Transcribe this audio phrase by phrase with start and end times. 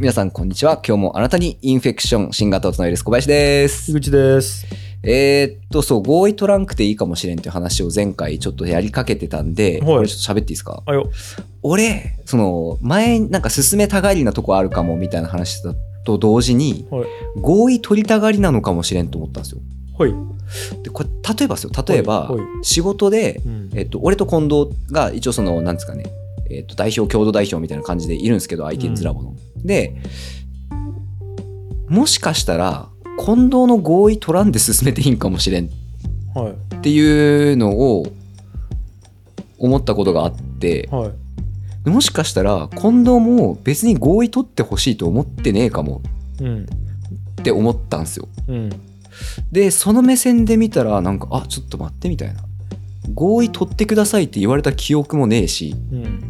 [0.00, 0.80] 皆さんこんにちは。
[0.82, 3.04] 今日もあなたにインフェクション、新型をつなげです。
[3.04, 3.92] 小林です。
[3.92, 4.66] 樋口です。
[5.02, 10.82] えーっと、そう、合意取らんくていいかもしれんっていう話を前回ちょっとやりかけてたんで、はいこれちょっと喋っていいですか？
[11.62, 15.74] 俺、その、前、なんか進めたがりなとこあるかもみたいな話だ
[16.06, 17.06] と同時に、はい。
[17.36, 19.60] 合意取りたがりなのかもしれんと思ったんですよ。
[19.98, 20.14] はい。
[20.82, 21.72] で、これ、例えばですよ。
[21.86, 26.04] 例えばはいはい、仕事で、うんえっと、俺と近藤が一応その、なんですかね、
[26.50, 29.34] えっと、代表、共同代表みたいな感じでいるんですけど、IT ズラボの。
[29.64, 29.96] で、
[31.88, 35.68] もしかしたら、近藤の合意取らんで進めていいんかもしれんっ
[36.34, 36.76] はい。
[36.76, 38.06] ていうのを
[39.58, 41.12] 思ったことがあって、は
[41.86, 41.88] い。
[41.88, 46.02] もしかしたら、近藤も別に合意取ってほしいと思ってねえかも
[46.40, 46.62] うん。
[46.62, 46.66] っ
[47.42, 48.28] て思ったんですよ。
[48.48, 48.70] うん。
[49.50, 52.40] で、その目線で見たら、なんか、あ、ちょっと待ってみたいな。
[53.14, 56.20] 合意取ってくださいって言われた記憶もねえし、うん。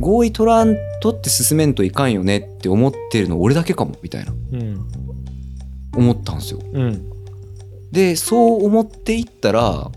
[0.00, 4.88] 合意取らん取って進めんといかんよねって思ってるの俺だけかもみたいなうん。
[5.94, 7.10] 思ったんですようん。
[7.90, 9.90] でそう思っていったら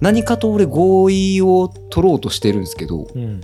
[0.00, 3.40] 何かと俺合意を取ろうとしてるんですけどうん。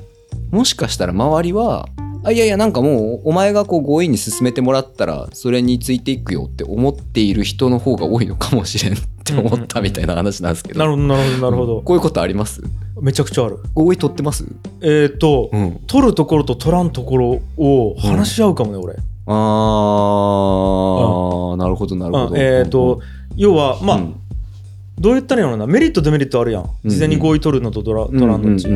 [0.51, 1.89] もしかしたら周りは
[2.23, 8.97] あいやいやなんかもうお前がこう合意に進めてもらったらそれについていくよって思っている人の方が多いのかもしれんっ
[9.33, 11.83] て思ったみたいな話なんですけど、なるほど、なるほど、なるほど。
[11.83, 12.63] こういうことあります？
[13.01, 13.59] めちゃくちゃある。
[13.75, 14.45] 合意取ってます？
[14.83, 15.81] えっと、うん。
[15.87, 18.95] 取るところと取らんところを話し合うかもね、俺。
[18.95, 18.97] あ
[21.55, 22.35] あ、なるほどなるほど。
[22.35, 23.01] あえっと、
[23.37, 24.15] 要は、まあうん、
[25.01, 26.71] どう言ったらいいのかな、メリット、デメリットあるやん。
[26.85, 28.69] 事前に合意取るのと取ら取らんのっち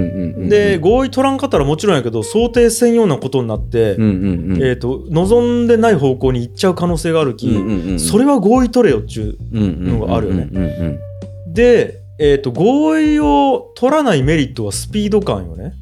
[0.49, 7.55] で、合意取らんかったらもちろんやけど、想定せんようなことになってえっと、望んでない方向に行っちゃう可能性があるき、
[7.99, 10.99] それは合意取れよっちゅうののがあるよね。
[11.47, 15.75] で、えー、と合意を取らないメリットはスピード感よね。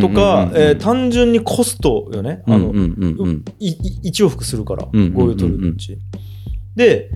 [0.00, 2.42] とか、うんえー単純にコストよね。
[2.46, 5.98] あの、うんうんうんうんいい一往復するから、合意を取るうち。
[6.76, 7.10] で、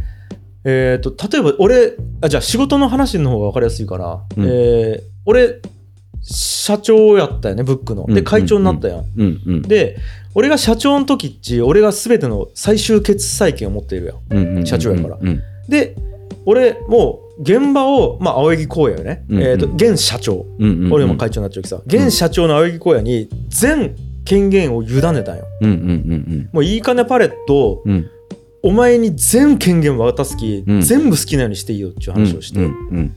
[0.64, 5.60] えー、と例えば俺あ、じゃあ仕事の話の方が分かりやすいから、うんえー俺、
[6.22, 8.06] 社長やったよね、ブックの。
[8.06, 9.04] で、うんうんうん会長になったやん。
[9.16, 9.96] うんうんで、
[10.34, 14.16] 俺が社長の時っち、俺が全ての最終決裁権を持っているやん。
[14.30, 15.96] うんうん社長やからうんで、
[16.46, 19.24] 俺、もう、現場を、まあ、青柳光也よね。
[19.28, 20.46] うんうんえっ、と、現社長。
[20.58, 25.46] うんうんうん俺も会長になっちゃうけどさ、現社長の青柳光也に全権限を委ねたんよ。
[25.60, 28.10] うんうんうんもういいかねパレット、うんうん
[28.64, 30.80] お前に全権限を渡すき、うん。
[30.80, 32.72] 全部好きなようにしていいよっていう話をして、うん。
[32.72, 33.16] っうん。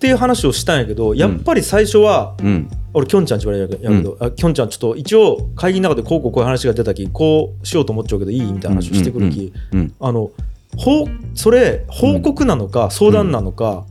[0.00, 2.70] ていう話をしたんやけど、やっぱり最初は、うん。
[2.94, 9.78] 俺、きょんちゃんって言われるやけど、あきょんちゃん、ちょっと一応、会議の中でこうこうこういう話が出たき、こうしようと思っちゃうけど、いいみたいな話をしてくるき、うん。
[9.78, 9.94] うん。
[10.00, 10.30] あの、
[10.78, 13.84] ほうそれ、報告なのか、相談なのか、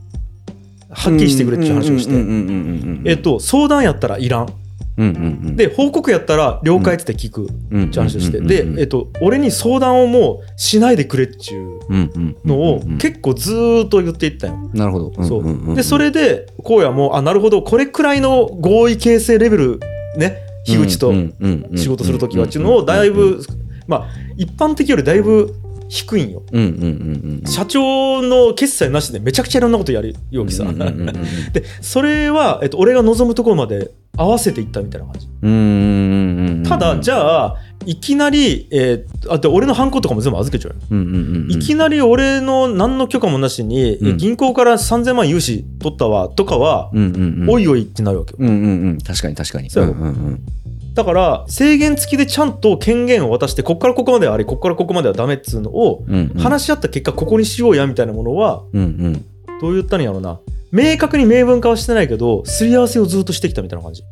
[0.90, 2.22] はっきりしてくれっていう話をして、うん。
[2.22, 2.28] うん。
[2.28, 2.32] うん。
[2.32, 3.02] うん。
[3.02, 3.04] うん。
[3.06, 4.48] えっと、相談やったらいらん。
[4.98, 5.56] うんうんうん。
[5.56, 11.80] で、報告やったら了解って聞くうんって話をして、うんで、えっと、俺に相談をもうしないでくれっていう
[12.46, 14.70] のを結構ずーっと言っていったよ。
[14.74, 15.24] なるほど。
[15.24, 15.76] そんんんう。
[15.76, 19.80] で、それで、荒野も、あ、なるほど、これくらいの合意形成レベル、
[20.18, 21.14] ね、樋口と
[21.76, 23.42] 仕事するときはっていうのをだいぶ、
[23.88, 25.54] まあ、一般的よりだいぶ
[25.92, 26.44] 低いんよ。
[26.52, 30.64] うんうんうんうん社長の決済なしでめちゃくちゃいろんなことやるようきさ。
[31.52, 35.16] で、それは、えっと、俺が望むところまで合わせていったみたいな感
[36.64, 36.70] じ。
[36.70, 37.56] ただ、じゃあ、
[37.86, 40.82] いきなり、えーあで俺のハンコとかも全部預けちゃうよ。
[40.92, 44.18] うんうんいきなり俺の何の許可もなしに、うん。
[44.18, 47.50] 銀行から3000万融資取ったわとかは、うんうんうん。
[47.50, 48.38] おいおいってなるわけよ。
[48.40, 48.98] うんうんうん。
[49.00, 49.70] 確かに確かに。
[49.70, 49.86] そう。
[49.86, 50.42] うんうんうん。
[50.94, 56.04] だから、制限付きでちゃんと権限を渡して、こっからここまではあり、こっからここまではダメっつうのを、
[56.38, 59.26] 話し合った結果、ここにしようやみたいなものは、うんうん。
[59.62, 60.40] どう言ったんやろな。
[60.72, 64.04] 明確に明文化はしてないけど、すり合わせをずっとしてきたみたいな感じ。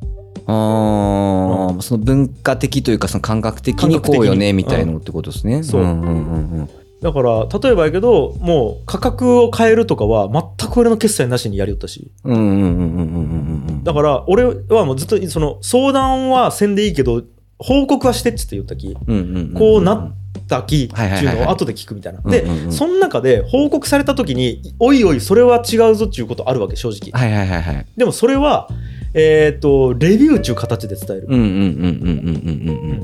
[0.46, 5.64] ああその文化的というかその感覚的にこうよねみたいのってことですね。
[5.64, 5.84] そう。
[5.84, 6.70] んうんうん
[7.02, 12.12] だから、例えばやけど、もう価格を変えるとかは、全く俺の決済なしにやりよったし。
[12.26, 17.24] うんうんうんうんうんうんうんだから、俺はもうずっと、その、相談はせんでいいけど、
[17.58, 19.54] 報告はしてっつって言ったき、うんうんうん。
[19.54, 20.14] こうなっ
[20.50, 22.22] たきってはいうのを後で聞くみたいな。
[22.22, 27.12] でうんうんうん、その中で報告された時に、おいおい、それは違うぞっていうことあるわけ、正直。
[27.12, 28.68] はいはいはいはいでもそれは、
[29.14, 31.28] えっと、レビューっていう形で伝える。
[31.30, 33.04] うんうんうんうんうんうん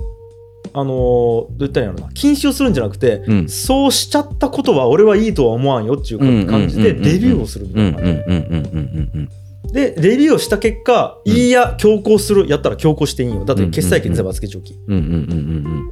[0.73, 2.13] あのーどう言ったらいいんやろな。
[2.13, 8.09] 禁止をするんじゃなくて、うんそうしちゃったことは俺はいいとは思わんよっていう感じで、うんうんうんうんレビューをするみたうんうんいな感じ。
[8.09, 9.29] うんうんうんうん
[9.71, 13.45] で、レビューをした結果、うんいいや、強行する、やったら強行していいんよ。
[13.45, 14.73] だって決済権全部預けちょき。
[14.87, 15.91] うんうんうんうんうん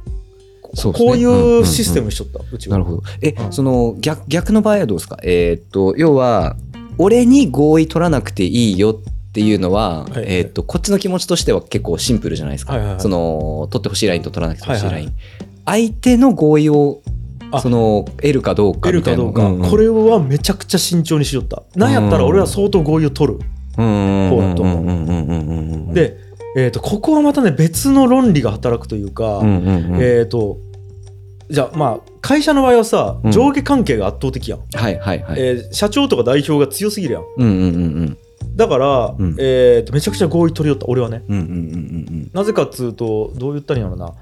[0.74, 1.10] そうですね。
[1.10, 2.78] こういうシステムにしとった、うちは。
[2.78, 3.02] なるほど。
[3.22, 3.52] え、うん。
[3.52, 5.18] その逆逆の場合はどうですか？
[5.22, 6.56] えーっと要は
[6.98, 13.00] 俺に合意取らなくていいよっっていうのは、はいえー、とこっちの気持ちとしては結構シンプルじゃないですか、はいはいはい。
[13.00, 15.14] その取ってほしいラインと取らなくてほしいライン、はいはい
[15.66, 17.02] 相手の合意を
[17.50, 17.60] あ。
[17.60, 19.70] その得るかどうか得るみたいなかどうか、んん。
[19.70, 21.64] これはめちゃくちゃ慎重にしよった。
[21.74, 23.40] なんやったら俺は相当合意を取る、
[23.76, 26.16] うんこうだと思うで、
[26.56, 30.02] えー、とここはまたね別の論理が働くというか、うんうんうん。
[30.02, 30.58] えっ、と
[31.50, 33.32] じゃあまあ会社の場合はさうん。
[33.32, 37.24] 上下関係が圧倒的やん、はいはいはい、えー社長とか代表が強すぎるやん。
[37.36, 38.18] うんうんうんうん。
[38.56, 39.36] だから、うん。
[39.38, 40.86] えー、とめちゃくちゃ合意取りよった。
[40.86, 41.24] 俺はね。
[41.28, 41.56] うんうんうんう
[42.12, 44.12] んなぜかっつうとどう言ったらいいんやろな、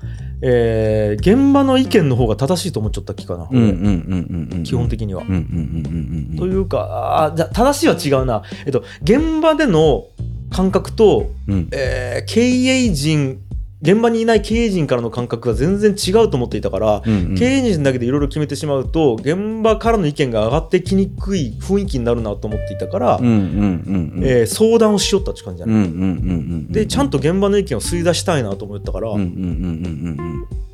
[0.43, 4.63] えー現場の意見の方が正しいと思っちゃった気かな、うんうんうんうんうんうん。
[4.65, 5.23] 基本的には。
[5.23, 6.37] うんうんうんうんうん。
[6.37, 10.05] というかあーじゃあ正しいは違うな、えっと、現場での
[10.53, 11.69] 感覚と、うん。
[11.73, 13.41] えー経営陣
[13.85, 17.35] 現場にいない経営陣からの感覚が全然違うと思っていたから、うんうん。
[17.37, 29.23] 経営陣だけでいろいろ決めてしまうと現場からの意見が上がってきにくい雰囲気になるなと思っていたから、相談をしよったって感じじゃない、でちゃんと現場の意見を吸い出したいなと思ったから、だか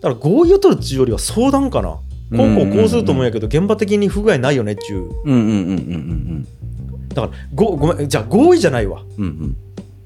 [0.03, 1.89] ら合意を取るっていうよりは相談かな。
[1.89, 5.09] こうこうすると思うんやけど現場的に不具合ないよねっていう。
[7.15, 9.57] だからごごめんじゃあ合意じゃないわ、うんうん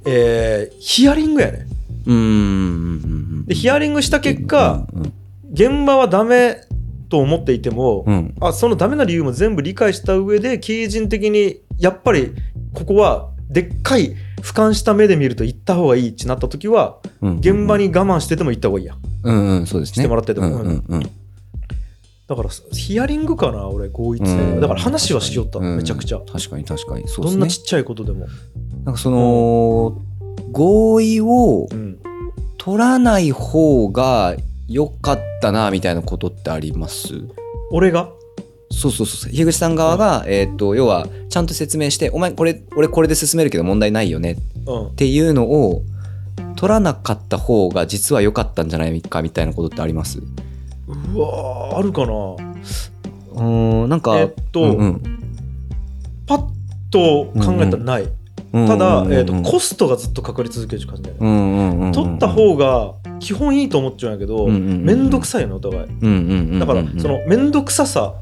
[0.04, 1.66] えーヒアリングやね。
[2.06, 2.16] うん。
[2.16, 5.12] うんうんうんでヒアリングした結果うん
[5.52, 6.62] 現場はダメ
[7.10, 8.34] と思っていても、うん。
[8.40, 12.32] あそのダメな理由も全部理解した上で経営陣的にやっぱり
[12.72, 18.94] ここはでっかい俯瞰した目で見ると行った方がいいってなった時はうん現場に我慢してても行った方がいいや。
[18.94, 19.94] んうんうんそうですね。
[19.96, 20.46] してもらってても。
[20.46, 21.02] うんうんうん。
[22.28, 24.60] だからヒアリングかな俺合意って、うん。
[24.60, 25.76] だから話はしよった、うん。
[25.76, 26.18] めちゃくちゃ。
[26.18, 27.06] 確かに確かに。
[27.08, 27.34] そうですね。
[27.34, 28.26] どんなちっちゃいことでも、
[28.84, 29.96] なんかその
[30.50, 31.98] 合意をうん、
[32.58, 34.36] 取らない方が
[34.68, 37.08] 良かったなみたいなことってあります？
[37.70, 38.10] 俺が？
[38.70, 44.36] そうそうそう樋口さん側が、えー、と要はちゃんと説明して「お前これ俺これで進めるけど問題ないよね」
[44.66, 44.86] うん。
[44.88, 45.82] っていうのを
[46.56, 50.20] 取らなかった方が実は良かったんじゃないかみたいなことってあります？
[50.88, 52.12] うわーあるかな？
[52.12, 55.02] うーんなんか、えっとうんうん。
[56.26, 56.38] パッ
[56.90, 58.21] と考えたらない、うんうん
[58.52, 58.68] うんうん
[59.12, 66.58] えー、とコストがずっとかかり続ける感じだよね、取った方が基本いいと思っちゃうんやけど面倒、くさいよねお互い。
[66.58, 68.14] だからその面倒くささ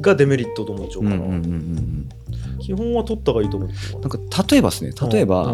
[0.00, 1.16] がデメリットと思っちゃうかな、
[2.60, 4.00] 基本は取った方がいいと思ってる。
[4.00, 4.18] なんか
[4.48, 5.52] 例えばですね例えば、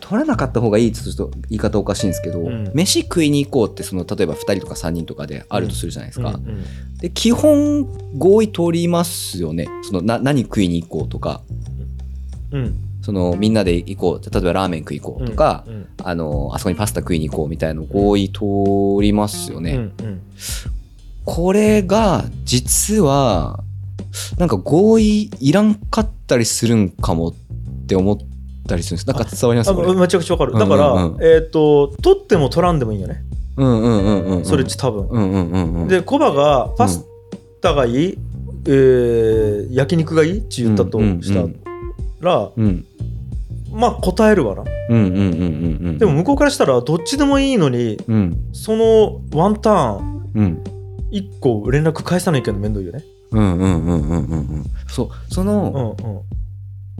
[0.00, 2.70] 取らなかった方がいいってちょっと言い方おかしいんですけど、うん。
[2.74, 6.38] 飯食いに行こうってその例えば2人とか3人とかであるとするじゃないですか、
[7.00, 7.86] で基本
[8.16, 9.68] 合意取りますよね。
[9.82, 11.42] そのな何食いに行こうとか
[12.52, 12.76] うん。
[13.02, 14.30] そのみんなで行こう。
[14.30, 20.20] 例えばラーメン食い行こうとか、うんあのあそこにパスタ食いに行こうみたいな合意取りますよね、うんうん。
[21.24, 23.62] これが実は
[24.38, 27.34] なんか合意いらんかったりするんかもっ
[27.86, 28.18] て思っ
[28.66, 29.06] たりするんです。
[29.08, 29.70] なんか伝わります？
[29.70, 29.94] あこれ。
[29.94, 30.52] めちゃくちゃわかる。
[30.52, 31.24] だから、うんうんうん。
[31.24, 33.22] えっ、と取っても取らんでもいいんよね、
[33.56, 37.04] うんうんうんうんうんそれっち多分、うんうんうんうんでコバがパス
[37.60, 38.18] タがいい、
[38.66, 40.38] えー焼肉がいい？
[40.38, 41.69] って言ったとした
[42.20, 42.84] ら、うん。
[43.72, 44.64] まあ答えるわな。
[44.64, 48.36] でも向こうからしたらどっちでもいいのにうん。
[48.52, 50.64] そのワンターンうん。
[51.12, 53.04] 1個連絡返さないけど面倒いよね。
[53.32, 54.64] うんうんうんうんうんうん。
[54.88, 55.32] そう。
[55.32, 56.22] その、うんうん。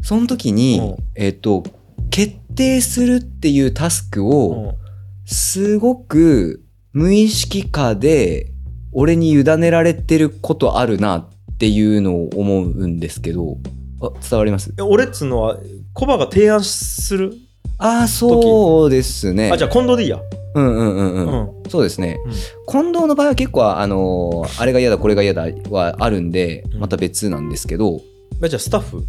[0.02, 0.96] その時に、うん。
[1.17, 1.64] えっ、と
[2.11, 4.75] 決定するっていうタスクうをん。
[5.26, 8.52] すごく無意識化で
[8.92, 11.28] 俺に委ねられてることあるなっ
[11.59, 13.59] ていうのを思うんですけど
[14.00, 14.73] あ伝わります？
[14.78, 15.59] え俺っつうのは
[15.92, 17.35] コバが提案する
[17.78, 19.50] ああそうですね。
[19.50, 20.21] あじゃあ近藤でいいや。
[20.54, 22.19] うんうんうんううん、んそうですね。
[22.26, 22.33] うん。
[22.66, 26.80] 近藤の場合は結構あのーあれが嫌だこれが嫌だはあるんでうん。
[26.80, 28.00] また別なんですけど、
[28.42, 29.04] あじゃあスタッフ？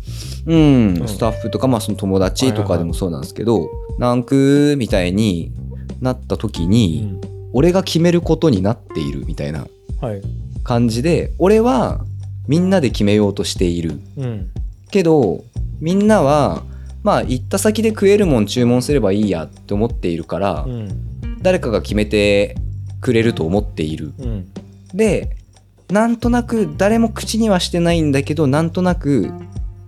[0.45, 0.97] うん。
[0.99, 1.07] うん。
[1.07, 5.51] スタッフとか、まあ、その友達とかでもそうなんですけど、なんくみたいに
[5.99, 7.19] なった時に、
[7.53, 9.67] 俺が決めることになっているみたいな
[9.99, 10.21] はい。
[10.63, 12.05] 感じで俺は
[12.47, 14.51] みんなで決めようとしているうん
[14.91, 15.43] けど
[15.79, 16.63] みんなは
[17.03, 21.07] まあ行った先で食えるもん注文すればいいやって思っているから、うん。
[21.41, 22.55] 誰かが決めて
[22.99, 24.13] くれると思っている。
[24.19, 24.47] うん。
[24.93, 25.35] で
[25.89, 29.31] なんとなく誰も口にはしてないんだけどなんとなく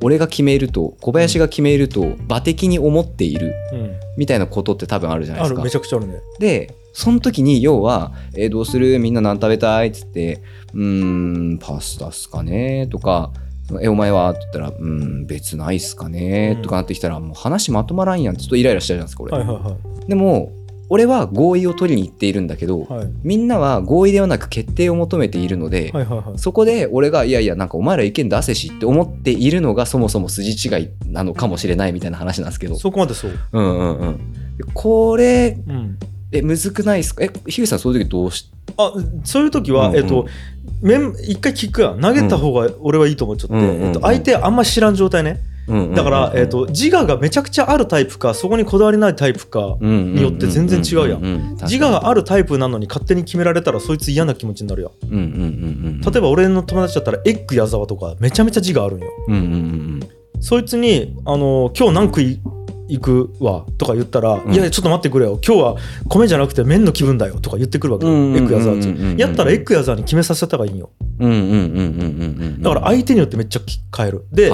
[0.01, 3.95] 俺が決めると小林が決めると馬的に思っているうん。
[4.17, 5.61] みたいなことって多分あるじゃないですか。
[5.61, 6.21] あるめちゃくちゃあるね。
[6.39, 8.99] でその時に要は「えーどうする？
[8.99, 10.41] みんな何食べたい?」っつって
[10.73, 13.31] 「うーんパスタっすかね?」とか
[13.81, 14.85] 「えお前は?」って言ったら「うー
[15.23, 19.71] ん別ないっすかね?」とかなってきたらもう話まとまらんやんちょっとイライラしちゃうじゃないですか俺、はいはいは
[20.05, 20.09] い。
[20.09, 20.51] でも
[20.89, 23.07] 俺は合意を取りに行っているんだけど、はい。
[23.23, 26.37] みんなは合意ではなく決定を求めているので、はいはいはい。
[26.37, 32.75] そこで俺がいやいやなんかお前ら意見出せしって思っているのがそもそも筋違いなのかもしれないみたいな話なんですけど。
[32.75, 34.19] そこまでそう、うんうんうん。
[34.73, 35.97] これうん、
[36.31, 37.23] えむずくないですか？
[37.23, 39.99] え樋口さんそういう時どうしあそういう時は、うんうん。
[39.99, 40.27] えっと
[40.81, 42.01] 面一回聞くやん。
[42.01, 43.87] 投げた方が俺はいいと思っちゃって、うんうんうん。
[43.87, 45.39] えっと、相手あんま知らん状態ね。
[45.95, 51.23] だから、えっと、自我がめちゃくちゃあるタイプかそこにこだわりないタイプかにによって全然違うやん。
[51.23, 59.07] ん自我があるタイプなのに勝手に決められたらそいつ嫌な気持ちになるやうんうん例えば俺の友達だったらエッグ矢沢とかめちゃめちゃ自我あるんよ。
[59.29, 59.99] うんうんうん。
[60.41, 62.39] そいつに「あの今日何食い
[62.93, 64.53] 行くわ」とか言ったら「ん。
[64.53, 65.39] いやちょっと待ってくれよ。
[65.45, 65.75] 今日は
[66.07, 69.17] 米じゃなくて麺の気分だよ」とか言ってくるわけようんうんうんうんエッグ矢沢ってうんうんうん。
[69.17, 72.61] やったらエッグ矢沢に決めさせた方がいいんようんうんうんうんうんうん。
[72.61, 73.61] だから相手によってめっちゃ
[73.95, 74.25] 変える。
[74.31, 74.51] で、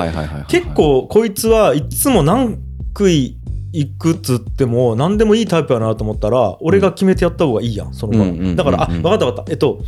[0.47, 2.57] 結構こいつはいつも何
[2.89, 3.37] 食い
[3.71, 9.51] 行くっつっても何でもいいタイプやなと思ったら俺が決めてやった方がいいやんその場うんうんうんうんだからあ分かった分かった。
[9.51, 9.81] えっと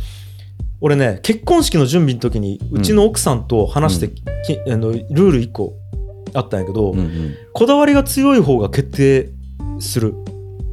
[0.80, 5.74] 俺ね結婚式の準備の時にうちの奥さんと話して、きあのルール1個
[6.34, 7.34] あったんやけど、うんうん。
[7.52, 9.30] こだわりが強い方が決定
[9.80, 10.14] する。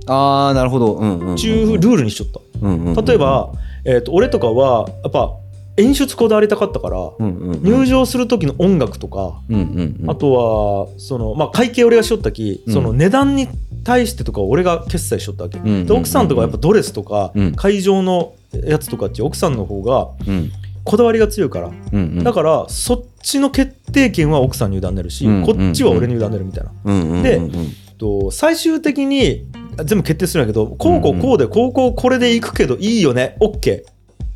[0.07, 0.93] ああなるほど。
[0.95, 3.05] うんうんうんっていうルールにしちゃった、うんうんうん。
[3.05, 3.51] 例えば、
[3.85, 5.35] えっと俺とかはやっぱ
[5.77, 7.63] 演出こだわりたかったから、うんうんうん。
[7.63, 10.09] 入場する時の音楽とか、うんうんうん。
[10.09, 12.73] あとはその、まあ、会計俺がしよったき、うん。
[12.73, 13.47] その値段に
[13.83, 17.55] 対してとか俺が決済しよったわけ、んうんうんで奥さんとかやっぱドレスとか、うん。
[17.55, 20.51] 会場のやつとかって奥さんの方がうん
[20.83, 22.24] こだわりが強いから、うんうん。
[22.24, 27.51] だからそっちの決定権は奥さんに委ねるし、うんこっちは俺に委ねるみたいな、うんうんうんでうん
[28.00, 29.45] と最終的に
[29.83, 33.36] 全部決定するんやけどこうこうこうでこうこうこれでいくけどいいよね。
[33.41, 33.83] OK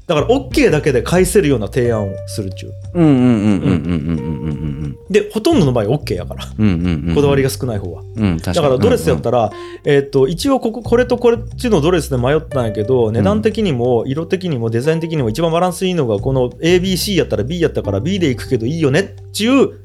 [0.05, 2.74] だから OK だけで返せるような提案をするっちゅう。
[2.93, 8.01] うんうんうんうんうんうんうんでほとんどの場合 OK やから、うんうんうん、こだわりが少ない方は。
[8.15, 9.51] うん、だからドレスやったら、
[9.86, 19.81] えー、と一応こここれとこれっちのドレスで迷ったんやけど値段的にも色的にもデザイン的にも一番バランスいいのがこの ABC やったら B やったから B でいくけどいいよねっちゅう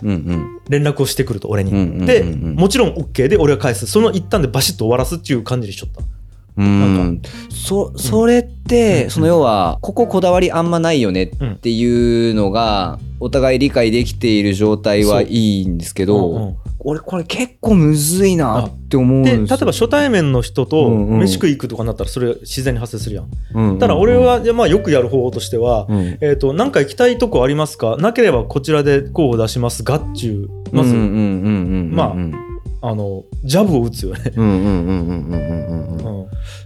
[0.69, 2.07] 連絡をしてくると俺に。
[2.07, 3.87] でもちろん OK で俺は返す。
[3.87, 6.18] その一旦でバシッと終わらすっちゅう感じにしちゃった。
[6.59, 7.23] うん。
[7.51, 9.11] そそれって、うん。
[9.11, 16.57] その要はこここだわりあんまないよねっていうのがお互い理解できている状態はいいんですけど、うんうん。
[16.81, 23.29] 俺これ結構むずいなって思うんで例えば初対面の人と飯食い行くとかになったらそれ自然に発生するやん。
[23.55, 26.19] うんうんただ俺は、まあ、よくやる方法としては、うん。
[26.21, 27.97] えー、となんか行きたいとこありますか？
[27.97, 32.48] なければこちらで候補出しますがっちゅうまず、まあうん
[32.81, 34.33] あのジャブを打つよね。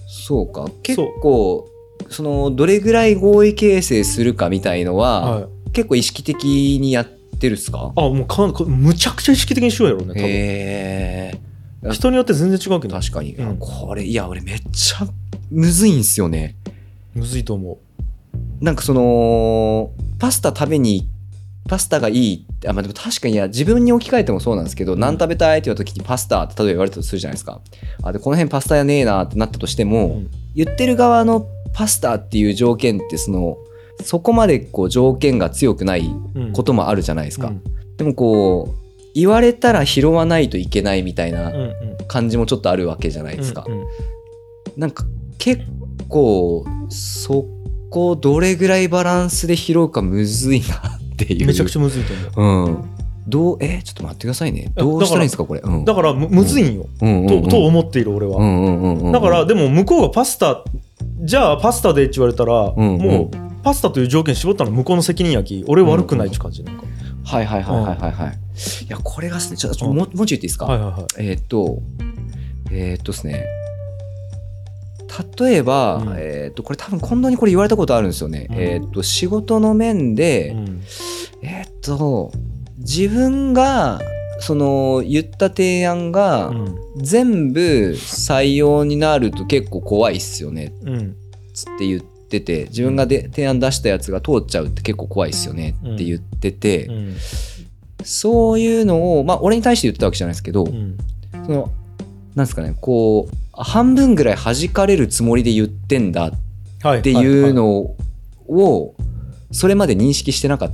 [0.06, 0.68] そうか。
[0.82, 1.68] 結構
[2.08, 7.92] そのどれぐらい合意形成するかみたいのは、はい、結構意識的にやってるっすか？
[7.96, 11.38] あもうかむちゃくちゃ意識的にしようやろうね
[11.82, 11.92] 多分。
[11.94, 12.98] 人によって全然違うけど。
[12.98, 15.06] 確かに、うん、これいや俺めっちゃ
[15.50, 16.56] むずいんすよね。
[17.14, 17.78] むずいと思
[18.60, 18.64] う。
[18.64, 21.08] なんかそのパスタ食べに
[21.68, 27.60] パスタがいいってあまあでも確かにいや自分に置き換えてもそうなんですけど、何食べたいって言った時にパスタって例えば言われたとするじゃないですか。
[28.02, 30.30] あでこの辺パスタやねえなってなったとしてう、も、うん。
[30.54, 33.56] 言ってる側のパスタっていう条件ってその
[34.02, 37.62] そこまでこう条件が強くないうんこともあるじゃないですか、うん。
[37.96, 41.72] でもこう言われたら拾わないといけないみたいなうんうん。
[42.08, 43.86] 感じもちょっとあるわけじゃないですか、うんうん。
[44.76, 45.04] なんか
[45.38, 45.62] 結
[46.08, 47.46] 構そ
[47.90, 51.46] こどれぐらいバランスで拾うかむずいなっていう。
[51.46, 52.66] めちゃくちゃむずいと思う。
[52.66, 52.84] うん。
[53.26, 54.72] どうえちょっと待ってくださいね。
[54.74, 55.60] どうしたらいいんですかこれ。
[55.60, 55.84] うん。
[55.84, 57.42] だからむむずいんよ、うんうんうん。
[57.44, 60.64] とと思っている俺は、うんうんうんうんだからでも向こうがパスタ
[61.20, 66.82] じゃあパスタでって言われたら、うんもうパスタという条件絞ったの向こうの責任やき俺悪くないって感じなんか、
[67.24, 68.38] はいはいはいはいはいはい
[68.86, 68.90] い。
[68.90, 69.56] やこれがっすね。
[69.56, 71.04] ちょっともうちょい言っていいですか、はいはいはい。
[71.18, 71.80] えーっと、
[72.72, 73.46] えーっとですね、
[75.38, 76.14] 例えば、うん。
[76.16, 78.46] えーっと、これ多分近藤にこれ言われたことあるんですよね。
[78.50, 78.56] うん。
[78.56, 80.82] えーっと、仕事の面で、うん。
[81.42, 82.32] えーっと、
[82.78, 84.00] 自分が、
[84.40, 86.76] その、言った提案が、うん。
[86.96, 87.60] 全部
[87.96, 91.16] 採用になると結構怖いっすよね、うん。
[91.54, 97.16] つって言ってて、自分がで提案出したやつが通っちゃうって結構怖いっすよねって言ってて、うん。
[98.04, 100.96] そういうのを、まあ、俺に対して言ってたわけじゃないですけど、うん。
[101.46, 101.70] その
[102.34, 106.32] なんですかねこう半分ぐらい弾かれるつもりで言ってんだっ
[106.82, 107.02] はい。
[107.02, 107.94] ていうはの
[108.48, 108.94] を
[109.50, 110.72] それまで認識してなかっ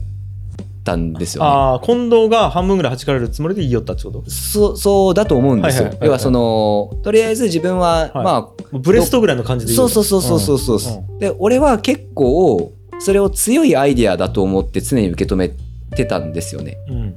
[0.84, 1.48] たんですよね。
[1.50, 4.22] ああ近藤が半分ぐらい弾かれるつもりで言いよったってこと？
[4.30, 5.90] そそうだと思うんですよ。
[6.00, 8.24] 要はそのとりあえず自分は、はい。
[8.24, 11.18] まブレストぐらいの感じあで言そうそうそうそうそうそう、うん。
[11.18, 15.50] で俺は結構それを強いアイディアだと思って常に受け止め
[15.94, 16.78] てたんですよね。
[16.88, 17.14] うん。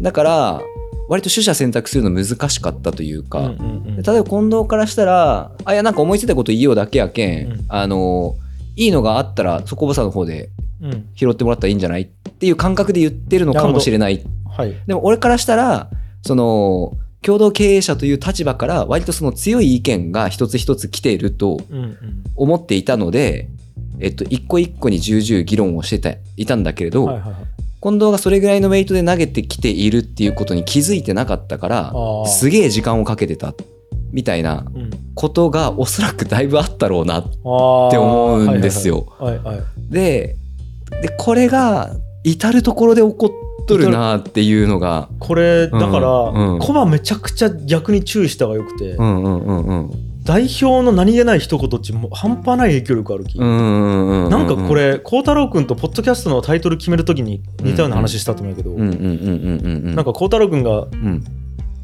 [0.00, 0.60] だから
[1.12, 8.36] 割と取捨選択するの難しかったというか、うんうんうん例えば近藤からしたらあいやなんか思いついたこと言いようだけやけん、うんあの
[8.74, 10.48] いいのがあったらそこぼさの方で
[10.80, 11.08] うん。
[11.14, 14.24] 拾ってもらったらいいんじゃないっていう感覚で言ってるのかもしれない。
[14.48, 14.74] はい。
[14.86, 15.90] でも俺からしたら
[16.22, 22.24] その共同経営者という立場から割とその強い意見が一つ一つ来ているとうんうん。
[22.34, 23.50] 思っていたので、
[24.00, 31.92] えっと、一個一個に重々議論をしてたいたんだけれど、はいはいはい近藤がそれぐらいのウェイトで投げてきているっていうことに気づいてなかったから
[32.26, 33.54] すげえ時間をかけてた
[34.12, 34.90] みたいなうん。
[35.14, 39.06] ことがおそらくだいぶあったろうなって思うんですよ。
[39.90, 40.36] で
[41.02, 41.90] でこれが
[42.24, 43.26] 至る所で起こ
[43.62, 45.08] っとるなっていうのが。
[45.18, 46.58] これだから、うんうん。
[46.60, 61.24] コバめちゃくちゃ逆に注意した方がよくて、うんうんうんうん代表の何気ない一言っちもう半端ない影響力あるき、うんうんうんうんなんかこれ孝太郎君とポッドキャストのタイトル決めるときに似たような話したと思うけど、なんか孝太郎君がうん。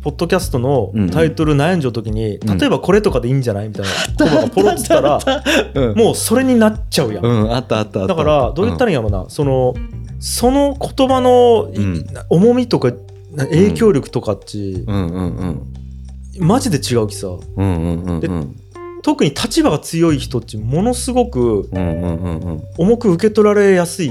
[0.00, 2.59] ポッドキャストのタイトル悩んじゃうときに、うん。
[2.59, 5.18] 例えばこれとかでいいんじゃないみたいな コバがポロってたら
[5.75, 5.99] うん。
[5.99, 8.14] もうそれになっちゃうやん、うんあったあったあった。
[8.14, 9.75] だからどう言ったらいいんやろな、その
[10.21, 11.68] その言葉の
[12.30, 12.92] 重みとか
[13.35, 15.62] な影響力とかっち、うんうんうん
[16.38, 17.28] マジで違うきさ。
[17.28, 18.57] うんうんうんでうん。
[19.02, 21.68] 特に立場が強い人っちものすごく
[22.76, 24.11] 重く受け取られやすい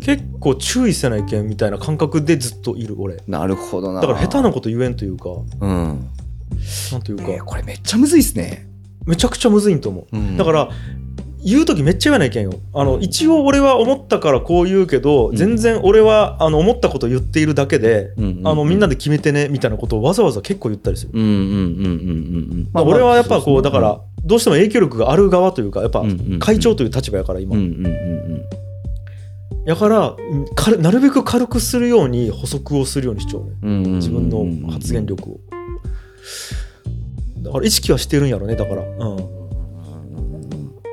[0.00, 3.16] 結構注意せないけんみたいな感覚でずっといる俺。
[3.26, 4.00] なるほどな。
[4.00, 5.30] だから下手なこと言えんというか。
[5.60, 6.10] うん。
[6.92, 8.68] なんというか、えーこれめっちゃむずいっすね。
[9.06, 10.36] めちゃくちゃむずいんと思う、うん。
[10.36, 10.68] だから
[11.44, 12.52] 言う時めっちゃ言わないけんよ。
[12.74, 13.02] あの、うん。
[13.02, 15.36] 一応俺は思ったからこう言うけど、うん。
[15.36, 26.38] 全然俺はあの思ったこと言っているだけで、うんうんあのみんなで決めてねみたいなことをわざわざ結構言ったりする、うんうんうんうんうんうんまあ、俺はやっぱこうだかうんらどうしても影響力がある側というかやっぱうんうんうん。
[26.38, 28.42] 会長という立場やから今、うんうんうん
[29.64, 33.50] やからうんかなるべく軽くするように補足をするようにしちゃうね。
[33.62, 33.94] うんうん。
[33.96, 35.40] 自分の発言力を。
[37.42, 38.82] だから意識はしてるんやろねだから。
[38.82, 38.84] う
[39.20, 39.37] ん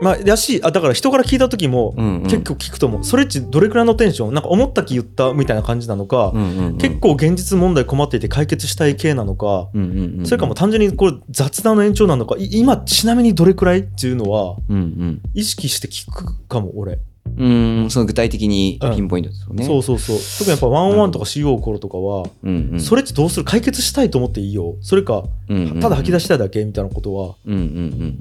[0.02, 2.24] まあやしあだから人から聞いた時もうんうん。
[2.24, 3.04] 結構聞くと思う。
[3.04, 4.34] それっちどれくらいのテンション？
[4.34, 6.78] なんか思った気言ったみたいな感じなのか、うんうんうん。
[6.78, 13.80] 結構現実問題困っていて解決したい系なのか、うんうんうんそれかもう単純にこれ雑談の延長なのかい今ちなみにどれくらい？
[13.80, 15.22] っていうのはうん。
[15.34, 17.00] 意識して聞くかも俺、
[17.38, 17.90] うんうん。
[17.90, 19.66] その具体的にピンポイントですよね。
[19.66, 20.18] そうそうそう。
[20.40, 23.46] 特にやっぱワンワンとかしよう頃とかは、うんうんそれっちどうする？
[23.46, 24.76] 解決したいと思っていいよ。
[24.82, 27.66] それかうんうんうんただ吐き出したいだけみたいなことはうんうんうん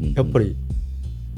[0.07, 0.15] うん。
[0.15, 0.57] やっぱり、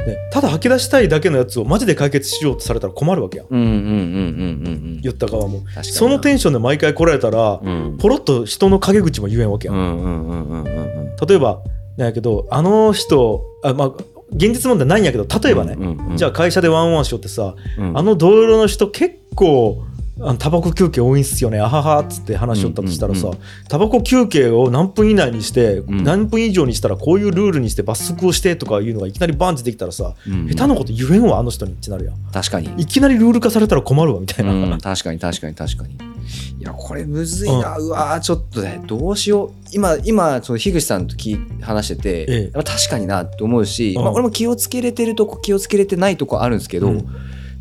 [0.04, 5.62] ね、ただ吐き出したいだけのやつをマジで解決しようとされたら困るわけや言った側も。
[5.82, 7.96] そのテンションで毎回来られたらうん。
[7.98, 11.62] ポロッと人の陰口も言えんわけや例えば
[11.96, 13.88] なんやけどあの人あまあ
[14.30, 15.76] 現実問題ないんやけど例えばね、
[16.16, 17.98] じゃあ会社でワンワンしようってさ、うん。
[17.98, 19.84] あの同僚の人結構
[20.18, 21.60] あのタバコ休憩多いんすよね。
[21.60, 26.04] あははっつって話しよったとしたらさ、うんうんタバコ休憩を何分以内にして、ん。
[26.04, 30.48] 何分以上にしたらこういうルールにして罰則をしてとかいうのがいきなりバンチできたらさ、うんうん。
[30.48, 31.72] 下手なこと言えんわあの人に。
[31.72, 32.72] ってなるやん確かに。
[32.80, 35.98] いきなりルール化されたら困るわみたいな、うん、確かに確かに確かに。
[36.58, 39.50] いやこれむずいな、うわーちょっとねどうしよう。
[39.72, 41.14] 今今その樋口さんと
[41.60, 42.62] 話してて、ええ。
[42.62, 44.04] 確かになって思うし、うん。
[44.04, 47.06] まあ、俺も気をつけれてるとこ気をつけれてないとこあるんですけど、うん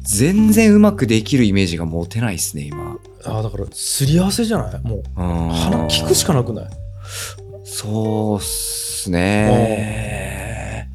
[0.05, 2.97] 全然うまくできるイメージが持てないですね今。
[3.25, 4.81] あだからすり合わせじゃない？
[4.81, 6.65] もう鼻聞くしかなくない？
[7.63, 10.89] そうっすね。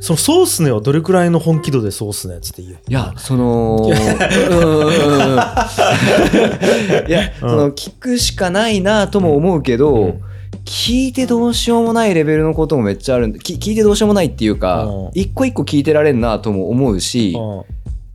[0.00, 5.32] そのソースねはどれくらいの本気度でソースねっつって言ういやそのうんうんうん。
[5.32, 5.38] うん。
[7.08, 10.22] いや、その聞くしかないなとも思うけど、うん。
[10.64, 15.10] 聞いてどうしようもないレベルのこともめっちゃあるんでき聞いてどうしようもないっていうか、うん。
[15.14, 17.64] 一個一個聞いてられんなとも思うし、うん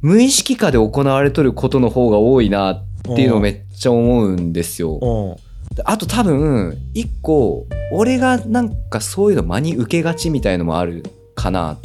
[0.02, 5.38] 無意識下で行われとることの方が多いなっていうのをめっちゃ思うんですよ。
[5.84, 11.04] あと多分一個俺がなんかそういうの真に受けがちみたいのもある
[11.36, 11.78] かな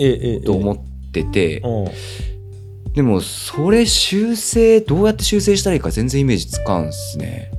[0.44, 0.79] と思っ
[1.12, 1.88] てて、う。
[1.88, 1.88] ん
[2.94, 7.51] でもそれ修正どうやって修正したらいいか全然イメージつかんっすね。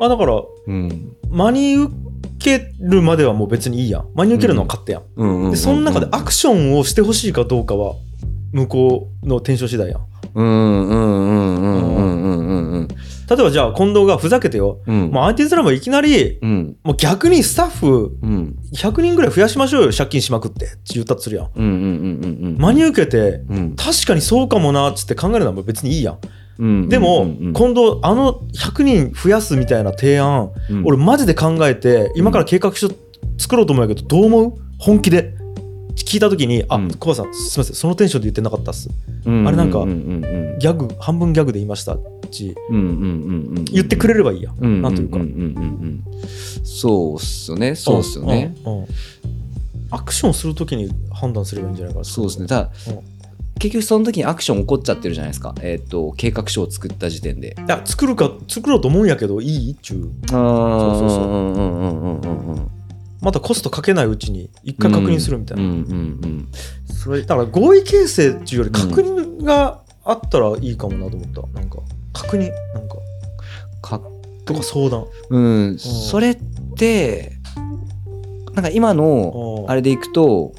[0.00, 1.16] あだからうん。
[1.30, 1.92] 真に受
[2.38, 4.08] けるまではもう別にいいやん。
[4.14, 5.50] 真に受けるのは勝手やん。
[5.50, 7.94] でその中でアクションをしてほしいかどうかは
[8.54, 10.00] 向こうのテンション次第やん。
[10.34, 12.88] うんうんうんうんうんうんうんうん。
[12.88, 12.94] 例
[13.32, 15.10] えばじゃあ近藤がふざけてよ、うん。
[15.12, 16.76] まあ、IT スラムはいきなりうん。
[16.84, 18.56] もう逆にスタッフうん。
[18.72, 20.66] 100人ぐらい増やしましょうよ借金しまくって。
[20.66, 21.50] って言ったとするやん。
[21.54, 21.86] うんうんうんう
[22.46, 22.56] んうん。
[22.58, 23.76] 真に受けてうん。
[23.76, 26.18] 確かにそうかもなっつって考えるのはもう別にいいやん。
[26.56, 27.52] うんでも、うんうん。
[27.52, 30.82] 今度あの100人増やすみたいな提案、うん。
[30.86, 32.88] 俺マジで考えて今から計画書
[33.36, 34.54] 作ろうと思うんやけどどう思う？
[34.78, 35.34] 本気で
[35.96, 36.94] 聞いた時に「あうん。
[36.94, 38.88] コバさんすみませんそのテンションで言ってなかったっす。
[39.24, 41.98] うんあれなんかギャグ半分ギャグで言いました」
[42.34, 42.54] ち。
[43.72, 45.18] 言ってくれればいいや、うんなんというか、
[46.64, 47.74] そうっすよね。
[47.74, 48.54] そうっすよね。
[49.90, 52.04] アクションするときに判断すればいいんじゃないかな。
[52.04, 52.48] そうですね。
[52.48, 52.98] ただうん。
[53.60, 55.54] 結局その時にアクション起こっちゃってるじゃないですか。
[55.62, 57.56] えっと計画書を作った時点で。
[57.56, 60.10] いや作るか作ろうと思うんやけどいいっちゅう。
[60.34, 61.24] ああそうそうそう。
[61.24, 62.70] うんうんうんうんうんうん
[63.24, 65.80] またコストかけないうちに一回確認するみたいな、うんうんう
[66.26, 66.48] ん
[66.86, 71.60] それだから合意形成っていうより確認があったらいいかもなと思った。
[71.60, 71.78] なんか
[72.14, 72.96] 確認なんか。
[73.82, 74.00] か
[74.46, 75.06] とか相談。
[75.28, 75.78] うん。
[75.78, 76.36] それっ
[76.76, 77.32] て
[78.54, 80.54] なんか今のあれれでいくと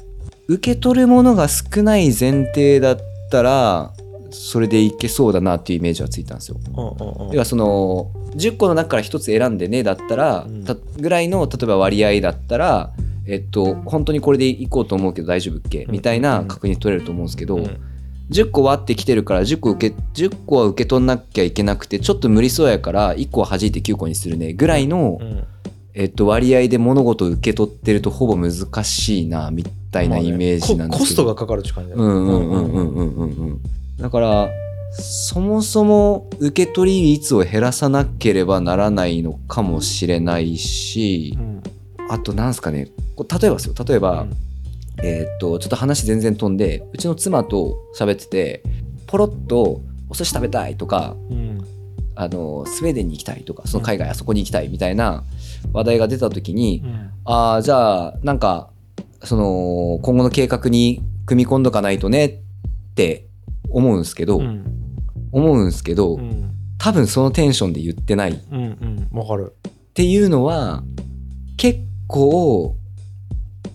[0.48, 2.98] 受け取るものが少ない前提だっ
[3.30, 3.92] たら
[4.30, 6.58] それでいけそうだなっていうイメージはついたんですよ。
[7.32, 10.64] 要はその10個の中から1つ選んでねだったら、うん。
[10.64, 12.92] たぐらいの例えば割合だったら
[13.26, 15.84] えっと本当にこれでいこうと思うけど大丈夫っけ？
[15.84, 15.92] うん。
[15.92, 17.80] みたいな確認取れると思うんですけど、うん。
[18.30, 25.44] 10個割ってきてるから10個受け10個は受け取んなきゃいけなくてちょっと無理そうやから1個は弾いて9個にするねぐらいの、うん。
[25.98, 28.52] えっと、割合で物事を受け取ってるとほぼ難
[28.84, 33.60] しいなみたいなイメージなんですけど、まあねココストがかかるって感じだようんうんうんうんうんうんうん
[33.98, 34.50] だから
[34.92, 41.62] そもそも受け取り率を減らさなければならないのかもしれないしうん。
[42.08, 42.84] あとなんすかね。
[42.84, 43.74] 例えばですよ。
[43.86, 44.32] 例えば、うん。
[45.02, 48.62] えーっとちょっと話全然飛んでうちの妻と喋ってて
[49.06, 51.66] ポロッとお寿司食べたいとかうん。
[52.14, 55.24] あのスウェーデンに行きたいとかその海外あそこに行きたいみたいな
[55.72, 57.10] 話題が出た時に、うん。
[57.24, 58.70] ああじゃあなんか
[59.22, 62.30] その今後の計画に組み込んどかないとねっ
[62.94, 63.25] て
[63.70, 64.64] 思うんですけど、うん。
[65.32, 66.50] 思うんですけど、うん。
[66.78, 68.32] 多分そのテンションで言ってない。
[68.32, 68.62] っうん
[69.12, 69.18] うん。
[69.18, 69.54] わかる。
[69.94, 70.82] ていうのは
[71.56, 72.76] 結構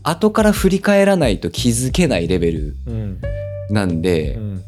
[0.03, 3.21] 後から振り返らないと気づけないレベルうん。
[3.69, 4.63] なんで、うん。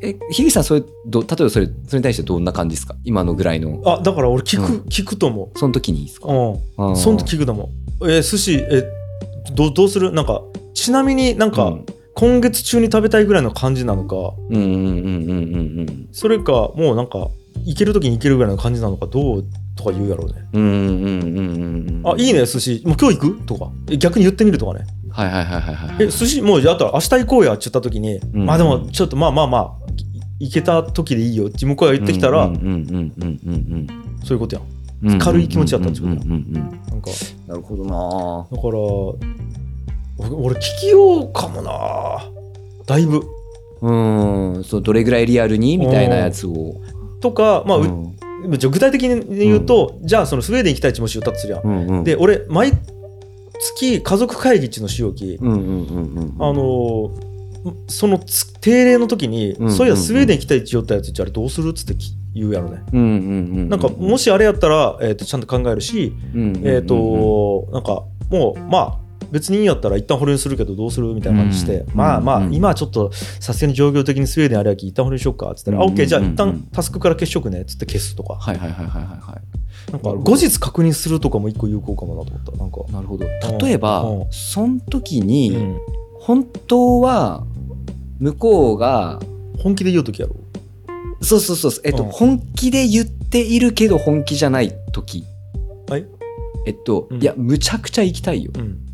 [0.00, 2.94] え樋口さんそれど例えばそれそれに対してどんな感じですか？
[3.04, 3.80] 今のぐらいの。
[3.84, 4.80] あだから俺聞く、うん。
[4.82, 6.28] 聞くと思その時にですか？
[6.28, 8.10] ううんそんと聞くと思う。
[8.12, 8.84] えー寿司え
[9.54, 10.12] どどうする？
[10.12, 10.42] なんか
[10.74, 11.86] ちなみになんか、うん
[12.18, 14.16] 今月中に食べたいぐらいの感じなのか
[14.48, 16.08] うんうんうんうんうんうん。
[16.12, 17.28] それかもうなんか
[17.66, 19.44] 行ける時に行けるぐらいの感じなのかどう
[19.76, 22.82] とか言うやろうね、うんうんうんうんうんうんあいいね寿司。
[22.86, 23.46] もう今日行く？
[23.46, 23.70] とか。
[23.90, 24.86] え逆に言ってみるとかね。
[25.10, 28.46] はいはいはいはいはいえ寿司もうじゃああとは明日行こうやって言った時に、ん。
[28.46, 29.72] まあでもちょっとまあまあまあ
[30.38, 33.86] い行けた時でいいよって向こうが言ってきたら、うんうんうんうんうん
[34.24, 34.64] そういうことやん。
[34.64, 36.54] うんうん軽い気持ちだったってことだうんうんうん。
[36.54, 37.10] なんか。
[37.46, 38.56] なるほどな。
[38.56, 39.65] だから
[40.18, 42.30] 俺俺聞きようかもな。
[42.86, 43.22] だいぶ。
[43.82, 46.80] うんそうどれぐらいリアルにみたいなやつを。
[47.20, 48.16] とかまあ、ううん。
[48.48, 52.72] 具体的に言うと、じゃあそのスウェーデン行きたいってもし言ったとすりゃ、うんうんで俺毎
[53.58, 56.34] 月家族会議っていうのしようき、うんうんうんうん。
[56.38, 57.36] あのー
[57.88, 63.10] そのつ定例の時に、うんそういやスウェーデン行きたいって言ったやつじゃああれどうするっつってき言うやろね、うんうんう
[63.62, 66.12] んなんかもしあれやったら、えー、とちゃんと考えるし、
[66.62, 68.98] えっ、となんかもうまあ
[69.30, 79.92] 別にいいんやったら一旦保留するけどどうするみたいな感じして、うんまあまあ、うん今はちょっとさすがに状況的にスウェーデンあれやき一旦保留しようかっつったら、うんあオッケーじゃあうん一旦タスクから消しとくねっつって消すとか、はいはいはいはいはいはい。
[79.92, 82.52] なんか後日確認するとかも一個有効かもなと思った。
[82.52, 83.26] なんか、なるほど。
[83.64, 84.26] 例えばうん。
[84.30, 85.78] その時にうん。
[86.18, 87.44] 本当は
[88.18, 89.20] 向こうが
[89.58, 90.34] 本気で言う時やろ
[91.20, 91.72] そうそうそう。
[91.84, 92.10] えっとうん。
[92.10, 95.24] 本気で言っているけど本気じゃない時。
[95.88, 96.06] はい。
[96.66, 97.22] えっとうん。
[97.22, 98.50] いやむちゃくちゃ行きたいよ。
[98.56, 98.85] うん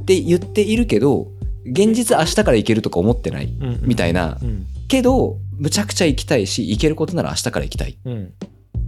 [0.00, 1.28] って言っているけど
[1.64, 3.80] 現実明日から行けるとか思ってないうん。
[3.82, 4.38] みたいな。
[4.42, 4.66] うん。
[4.88, 7.98] けどむちゃくちゃ行きたいし行けることなら明日から行きたい。
[8.04, 8.32] うん。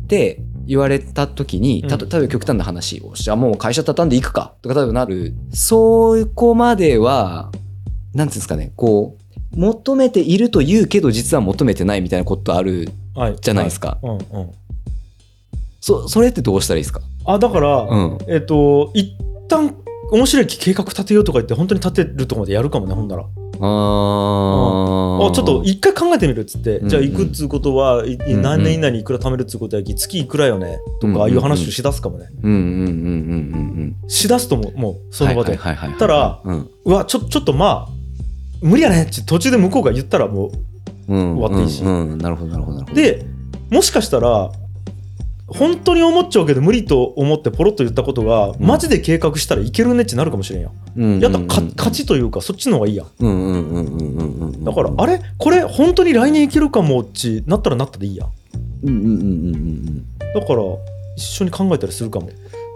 [0.05, 5.35] って言われた時に例えば極端な話をじゃあもう会社畳んで行くかとか例えばなる。
[5.53, 7.51] そこまでは
[8.14, 9.16] なんていうんですかねこ
[9.55, 13.37] う求めていると言うけど実は求めてないみたいなことあるはい。
[13.40, 13.98] じゃないですか。
[14.03, 14.16] はい。
[14.33, 14.51] うんうん。
[15.81, 17.01] そそれってどうしたらいいですか？
[17.27, 18.18] あだから、うん。
[18.29, 19.14] えっ、と一
[19.48, 19.75] 旦
[20.12, 23.22] 面白い計画立てようとか言って本当に立てるとこまでやるかもねほんなら。
[23.22, 23.27] あ
[23.64, 31.29] あちょっと一回考えてみるっつって、うんじゃあ行くっつうことは何年以内にいくら貯めるっつうことやき月いくらよねとうんうんうん。
[31.29, 34.09] かいう話をしだすかもね、うんうんうんうんうんうん。
[34.09, 36.70] しだすとももうその場で、たらうん。
[36.85, 37.92] うわちょちょっとまあ
[38.61, 40.51] 無理やねって途中で向こうが言ったらも
[41.09, 41.38] うん。
[41.38, 41.83] 終わっていいし。
[41.83, 43.01] うんうんなるほどなるほどなるほど。
[43.01, 43.25] うで
[43.70, 44.51] もしかしたら
[45.53, 55.21] 本当に思っちゃうけど無理と思ってポロッと言ったことが、マジで計画したらいけるねってなるかもしれんや、うんやったらか勝ちというかそっちの方がいいやだから、あれ？
[55.38, 58.27] これ本当に来年いけるかもっちなったらなったでいいや
[58.85, 59.19] うんうんうんうんう
[59.59, 60.62] んだから
[61.17, 62.31] 一緒に考えたりするかも。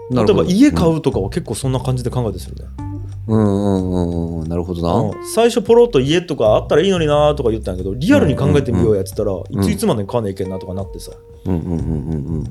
[0.09, 2.86] 例えば家買うとかは結構そんな感じで考えたりするね、うん
[3.27, 11.11] うんうんうんなるほどな、最初ポロッと家とかあったらいいのになとか言ったんやけどリアルに考えてみようやっつったら、いついつまでに買わなきゃいけんなとかなってさ
[11.45, 12.43] うんうんうんうんうん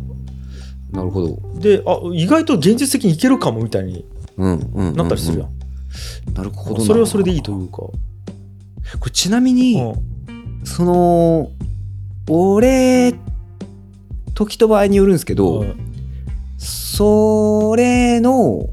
[0.92, 4.04] なるほどであ意外と現実的にいけるかもみたいに
[4.36, 7.92] なったりするやん、なるほどそれはそれでいいというか、こ
[9.06, 10.16] れちなみに、うん
[10.64, 11.50] その
[12.28, 13.14] 俺
[14.34, 15.92] 時と場合によるんですけど、うん
[16.58, 18.68] それの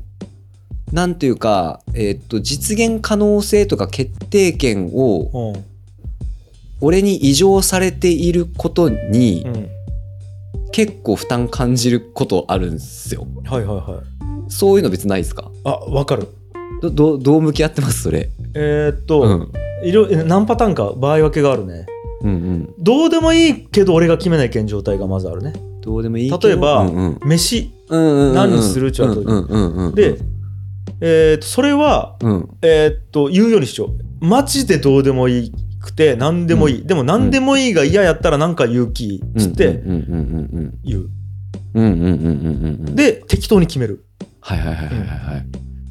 [0.94, 5.66] なんていうか、えーっと実現可能性とか決定権をうん。
[6.82, 9.70] 俺に異常されていることにうん。
[10.72, 13.28] 結構負担感じることあるんですよ。
[13.46, 14.52] はいはいはい。
[14.52, 15.52] そういうの別にないですか？
[15.64, 16.28] あわかる。
[16.82, 18.04] どどどう向き合ってます？
[18.04, 18.30] それ。
[18.56, 19.88] えーっと、うん。
[19.88, 21.86] いろ何パターンか場合分けがあるね。
[22.22, 22.74] うんうん。
[22.80, 25.54] どうでもいいけど俺が決めないけん状態がまずあるね。
[25.82, 27.20] どうでもいい例えばうんうん。
[27.24, 29.26] 飯うんうんうん、何にするっちゅう後に。
[29.26, 30.18] うんうんうんうん、で、
[31.06, 32.50] えーっとそれはうん。
[32.62, 34.26] えーっと言うようにしよう。
[34.26, 38.94] マジでどうでもいいくて何でもいい、でも何でもいいが嫌やったら何か言う。
[38.94, 39.76] きっつってうん。
[39.76, 39.90] うん。
[39.90, 40.00] うん。
[40.54, 40.80] うん。
[40.84, 41.10] 言う、
[41.74, 41.84] うん。
[41.84, 41.92] うん。
[41.92, 42.02] うん。
[42.02, 42.06] うん。
[42.06, 42.88] うん。
[42.88, 42.96] うん。
[42.96, 44.06] で適当に決める
[44.40, 45.46] はいはいはいはいはいはい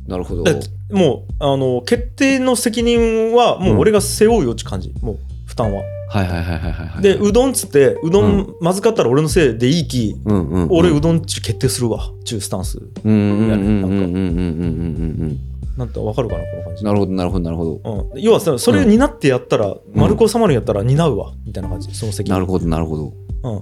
[0.06, 0.52] なるほどだ
[0.90, 15.52] もうあの決定の責任はもう俺が背負うよって感じ、もう負担ははいはいはいはいはいでうどんっつってうどんまずかったら俺のせいでいいき、うん、俺うどんっち決定するわっちゅうスタンスやねなんか。
[15.72, 23.60] なんわかるかなこの感じなるほどなるほどなるほど、うん、要はさそれを担ってやったら、うん、丸く収まるんやったら担うわみたいな感じその席なるほどなるほど、うん、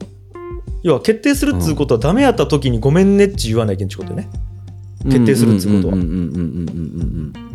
[0.82, 4.28] 要は決定するっつうことはダメやった時にごめんねっち言わないけんちゅうことよね
[5.04, 6.00] 決定するっつうことはうん。
[6.00, 6.08] うん。
[6.08, 6.16] うん。
[6.16, 6.26] うん。
[6.26, 6.34] うん。
[6.34, 7.32] うん。
[7.44, 7.49] うん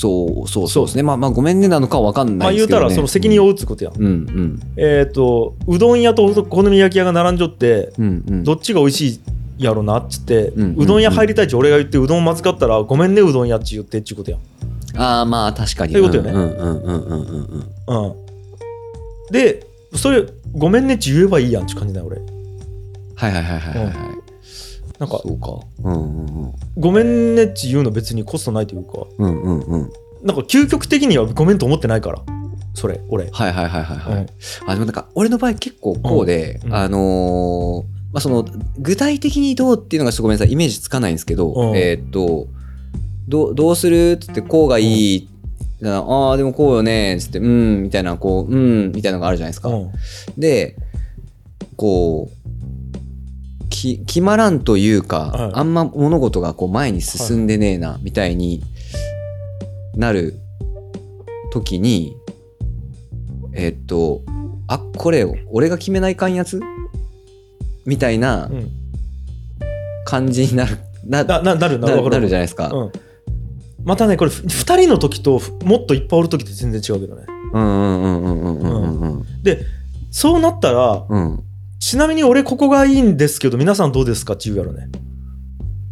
[0.00, 1.02] そうそうそうですね。
[1.02, 3.90] まあまあごめんねなのかは分かんまあ言うないですけど、ね、たらその責任を負うっつうことや。
[3.90, 4.60] ん、うんうん。
[4.78, 8.44] えっ、とうどん屋とお好み焼き屋が並んじょってうんうん。
[8.44, 9.20] どっちが美味し
[9.58, 14.40] いやろなっつって、うんうどん屋入りたいっち俺が言ってうどんまずかったらごめんねうどん屋っち言ってっちゅうことやん。
[14.96, 15.92] ああまあ確かに。
[15.92, 16.30] そういうことよね。
[16.30, 17.22] うんうんうんうん。
[17.22, 17.64] うん。
[17.88, 18.14] うんうん
[19.30, 20.24] でそれ
[20.56, 22.16] ごめんねっち言えばいいやんっちゅう感じだよ俺。
[23.16, 24.19] はいはいはいはいはいはい
[25.00, 25.66] なんかそうか。
[25.82, 26.52] うんうんうん。
[26.78, 29.92] ごめんねっち言うの別にコストないというかうんうんうん。
[30.22, 32.22] なんか究極的にはごめんと思ってないから
[32.74, 33.30] それ俺。
[33.30, 34.26] はいはいはいはいはい、うん
[34.66, 36.74] あでもなんか俺の場合結構こうで、うん。
[36.74, 38.44] あのーまあその
[38.78, 41.76] 具体的にどうっていうのがちょっとごめんなさいイメージつかないんですけど、うん。
[41.76, 42.48] えーっと
[43.28, 45.28] どうどうするっつってこうがいい、
[45.84, 48.56] ああでもこうよねっつってうんみたいなこうう
[48.88, 49.90] んみたいなのがあるじゃないですか、うん。
[50.36, 50.76] で
[51.76, 52.39] こう
[53.80, 55.52] き決まらんというか、はい。
[55.54, 58.62] あんま物事がこう前に進んでねえな、みたいに
[59.94, 60.34] なる
[61.52, 62.16] 時に
[63.52, 64.22] えっと
[64.68, 66.60] あこれ俺が決めないかんやつ？
[67.86, 68.70] みたいなうん。
[70.02, 72.70] 感じになるななななるなるなるじゃないですか。
[72.72, 72.92] うん、
[73.84, 77.26] またねこれふ2人の時とふもっといっぱいおる時って全然違うけどね。
[77.52, 79.12] うんうんうんうんうんうん。
[79.18, 79.42] うん。
[79.42, 79.64] で
[80.10, 81.44] そうなったらうん
[81.90, 84.34] ちなみに俺ここがいいんですけど皆さんどうですか？
[84.34, 84.88] って言うやろね。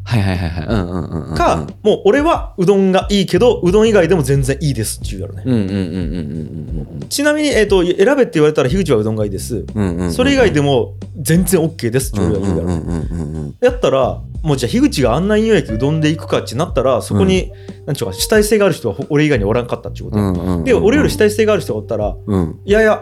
[0.05, 0.67] はいはいはいはい。
[0.67, 9.57] うんうんうんうんか、もう俺はうどんがいいけどうどん以外でも全然いいですって言うやろね、うんうんうんうんうんうんちなみに、えー、と選べって言われたら樋口はうどんがいいです。
[9.57, 13.57] うんうんうんそれ以外でも全然 OK ですって言うやろ、うんうんうんうんうん。
[13.61, 17.51] やったらもうじゃあ樋口があんなに焼きうどんで行くかってなったらそこに、
[17.87, 20.65] なんちゅうか主体性がある人は俺以外におらんかったっていうこと、うんうんうん。
[20.65, 22.61] で俺より主体性がある人がおったらうん。
[22.65, 23.01] いやいや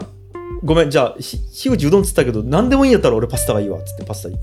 [0.63, 4.37] ごめんじゃあひ樋口うどんっつったけど何でもいいんやったら俺パスタがいいわっつってパスタ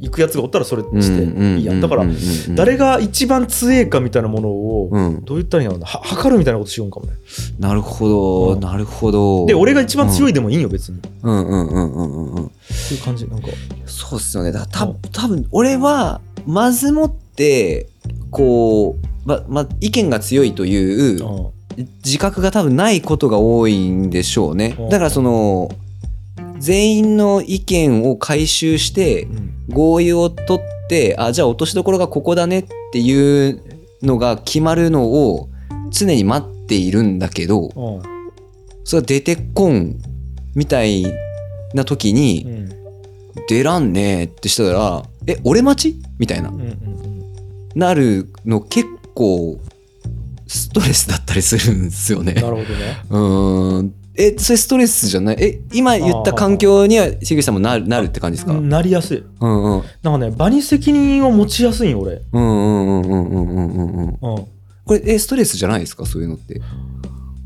[0.00, 1.24] 行くやつがおったらそれして
[1.58, 2.06] いいやんだから
[2.54, 7.12] 誰が一番強えかみたいなものをうんどう言ったらいいんやろうなは測るみたいなことしようんかもね。
[7.58, 8.60] なるほどうん。
[8.60, 9.44] なるほど。
[9.44, 11.00] で俺が一番強いいでもいいんよ別に。
[11.22, 12.34] うんうんうんうんうん。
[12.34, 13.48] うんそういう感じなんか。
[13.84, 14.52] そうっすよね。
[14.52, 14.96] だたうん。
[15.12, 17.86] 多分俺はまずもって
[18.30, 21.59] こうまま意見が強いといううん
[22.04, 24.76] 自覚が多分ないことが多いんでしょうね。
[24.78, 24.82] う。
[24.82, 25.70] んだからその
[26.58, 29.50] 全員の意見を回収してうん。
[29.70, 33.62] 合意を取ってあじゃあ落としどころがここだねっていう
[34.02, 35.48] のが決まるのを
[35.90, 37.98] 常に待っているんだけどう。
[37.98, 38.02] ん
[38.82, 39.96] それが出てこん
[40.56, 41.04] みたい
[41.72, 42.68] な時うにん。
[43.48, 46.02] 出らんねってしたらえ俺待ち？
[46.18, 46.52] みたいな。
[47.76, 49.60] なるの結構
[50.52, 52.32] ストレスだったりするんですよね。
[52.32, 52.66] なるほどね。
[53.08, 53.94] うん。
[54.16, 55.36] え、それストレスじゃない？
[55.38, 58.60] え、今言った環境には、し口さんもなるなるって感じですか？
[58.60, 59.18] なりやすい。
[59.40, 59.82] うんうん。
[60.02, 62.20] なんかね、場に責任を持ちやすいよ、俺。
[62.32, 64.08] うんうんうんうんうんうんうん。
[64.08, 64.48] うん、こ
[64.90, 66.04] れ、え、ストレスじゃないですか？
[66.04, 66.60] そういうのって。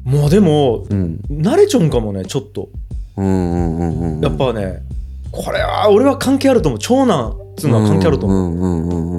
[0.05, 2.71] もうでも、うん、慣れちょんかもね、ちょっと。
[3.19, 4.83] うんうんうんうん、やっぱね、
[5.31, 9.14] これは俺は関係あると思う長男っつうのは関係あると思ううんうん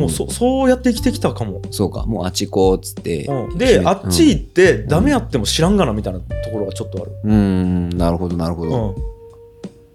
[0.00, 2.04] もうそそうやって生きてきたかも、そうか。
[2.06, 3.58] もうあっち行こうっつって、うん。
[3.58, 8.94] であっち行ってダメやっても知らんがなみたいなところがちょっとある、うん、うんなるほどなるほど、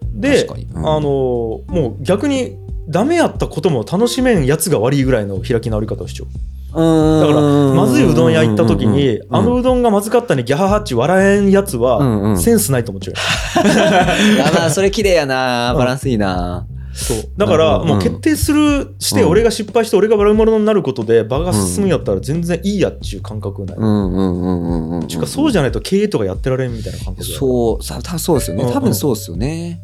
[0.03, 0.65] うん、で確かに。
[0.65, 0.77] うん。
[0.79, 6.27] あのーもう逆にダメやったことも楽しめんやつが悪いぐらいの開き直り方をしちゃう。
[6.75, 7.41] だから
[7.73, 11.81] まずいうどん屋行った時にあのうどんがまずかったにギャハハッチ笑えんやつうん。
[11.81, 12.37] はうん。
[12.37, 13.15] センスないと思っちゃう
[14.37, 15.73] やまあそれ綺麗やな。
[15.75, 17.17] バランスいいな、そう。
[17.37, 17.87] だからうん。
[17.87, 19.29] もう決定するしてうん。
[19.29, 25.07] 俺が失敗して俺が悪者になることで場が進むんやったら全然いいやっちゅう感覚ない、うんうんうんうんうんうん。
[25.07, 28.71] ちゅうかそうじゃないと経営とかやってられんみたいな感覚だそうさ多分そうですよね。
[28.71, 29.81] 多分そうですよね、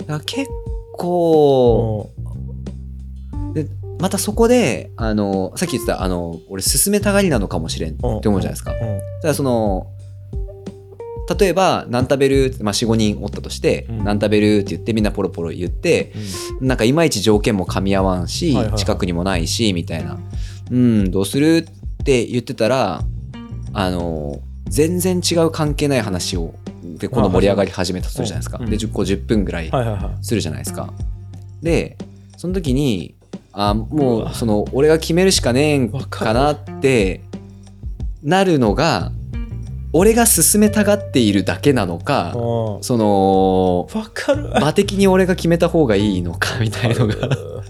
[0.00, 0.50] だから結
[0.98, 2.10] 構
[3.54, 3.66] で
[3.98, 9.86] またそこであのさっき言ってたあの俺進めたがりなのかもしれんって思うじゃないですか、うんうんただその
[11.38, 14.04] 例えば何食べるまあ、45人おったとして、うん。
[14.04, 16.12] 何食べるって言ってみんなポロポロ言って
[16.60, 18.78] なんかいまいち条件も噛み合わんし、はいはいはい。
[18.78, 20.18] 近くにもないしみたいな。
[20.70, 21.66] うんどうする
[22.02, 23.02] って言ってたら
[23.72, 30.24] あの全然違う関係ない話をで今度盛り上がり始めたとするじゃないですか、うんで 10, 個10分ぐらいはいはいはい。
[30.24, 30.92] するじゃないですか。
[31.62, 31.96] で
[32.36, 33.14] その時に
[33.52, 34.34] あうもうわ。
[34.34, 37.20] その俺が決めるしかねえんかなって
[38.22, 39.12] なるのが
[39.92, 44.48] 俺が進めたがっているだけなのかうんそのわかる。
[44.60, 47.14] 場的に俺が決めた方がいいのかみたいのが。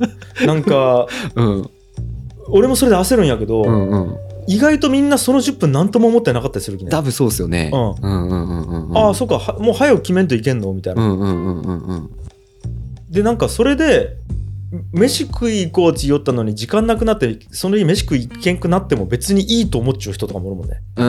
[0.47, 1.71] なんかうん。
[2.49, 4.17] 俺もそれで焦るんやけど、うんうん。
[4.47, 7.71] 意外とみんなその10分何とも思ってなかったりするきね多分そうですよね。
[7.73, 7.81] うん。
[7.81, 8.99] うんうんうんうんうん。
[8.99, 9.39] ああそうか。
[9.39, 10.73] はもう早く決めんといけんの？
[10.73, 12.11] みたいうな、んうんうんうんうん。
[13.11, 14.17] でなんかそれで
[14.93, 21.07] 飯食い行こうって言おったのに時間なくなってその日飯食い行けんくなっても別にいいと思っちゃう人とかもおるもんね、うん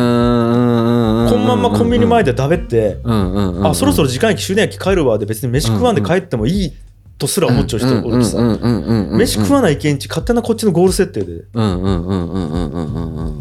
[1.30, 6.74] このまんまコンビニ前でだべって、あそろそろ時間駅終電駅帰るわで別に飯食わんで帰ってもいい
[7.18, 8.40] とすら思っちゃう人おるさ。
[9.12, 11.44] 飯食わないけんち勝手なこっちのゴール設定で。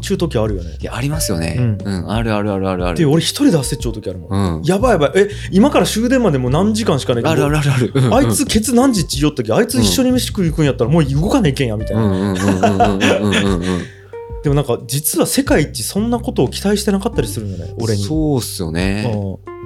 [0.03, 5.13] ちゅう時あるよねいやありますよね、うん、あるあるあるあるあるで俺一人で焦っちゃう時あるもん、やばいやばい。
[5.15, 7.33] え今から終電までもう何時間しかないけど。
[7.33, 9.53] あるあるあるある、あいつケツ何時っちよったけ？
[9.53, 12.35] あいつ一緒に飯食い行くんやったらもう動かねえけんやみたいな。
[14.43, 18.03] でもなんか実は世界一そんなことを期待してなかったりするんだね俺に。
[18.05, 19.60] そうっすよね、うん。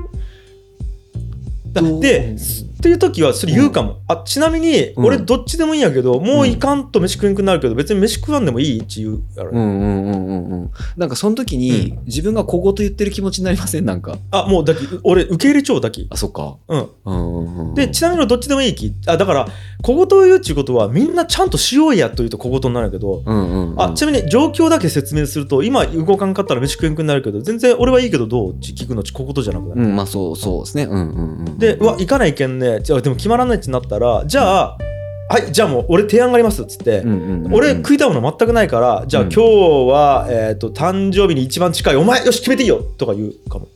[1.83, 2.35] で、う？
[2.35, 2.37] ん
[2.75, 5.05] っていう時はそれ言うかも、あちなみにうん。
[5.07, 10.71] 俺どっちでもいいんやけど、もういかんと飯食えんくなるけど別に飯食わんでもいいって言ううんうんうんうんうん。
[10.97, 13.87] なんかその時に自分が小言言ってる気持ちになりません？
[13.87, 14.19] なんか。
[14.31, 16.07] あもうだき俺受け入れちゃうだき。
[16.11, 16.57] あそっか。
[16.69, 16.89] うん。
[17.07, 17.75] うんうんうん。
[17.75, 19.49] でちなみにどっちでもいいきあだから
[19.83, 23.83] 小言を言うっていうことはみんなちゃんとしようやというと小言になるけど、うんうんうん。
[23.83, 28.53] あちなみに状況だけ説明すると今動かんかったら飯食えんくなるけど全然俺はいいけどどう？
[28.53, 30.85] って聞くのち小言じゃなくなる、うんまあそうそうですね。
[30.85, 32.81] うんうんうんでうわ行かないけんね。
[32.83, 34.79] じゃでも決まらないってなったらじゃあ、
[35.27, 37.03] はいじゃあもう俺提案がありますっつって、
[37.51, 43.67] 俺食いたいもの全くないからじゃあ今日は、えーと、誕生日に一番近いお前よし決めていいよとか言うかも。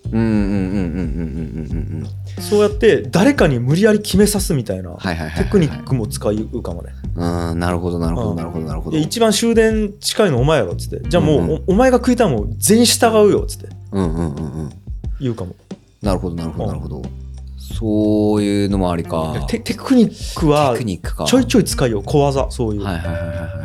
[2.41, 4.95] そうやって誰かに無理やり決めさすみたいな
[5.37, 6.93] テクニックも使うかもね。
[7.17, 8.99] うんなるほどなるほどなるほどなるほど。
[8.99, 14.71] 一番終電近いのお前やろっつってじゃあもう、うんうん、お前が食いたいもん全員従うよっつってうんうんうんうん。
[15.19, 15.57] 言うかも。
[16.03, 17.28] なるほどなるほどなるほど、うん
[17.75, 19.47] そういうのもありか。
[19.49, 21.25] テテクニックはテクニックか。
[21.25, 23.65] ちょいちょい使いよ小技そういう、はいはいはいはいはいは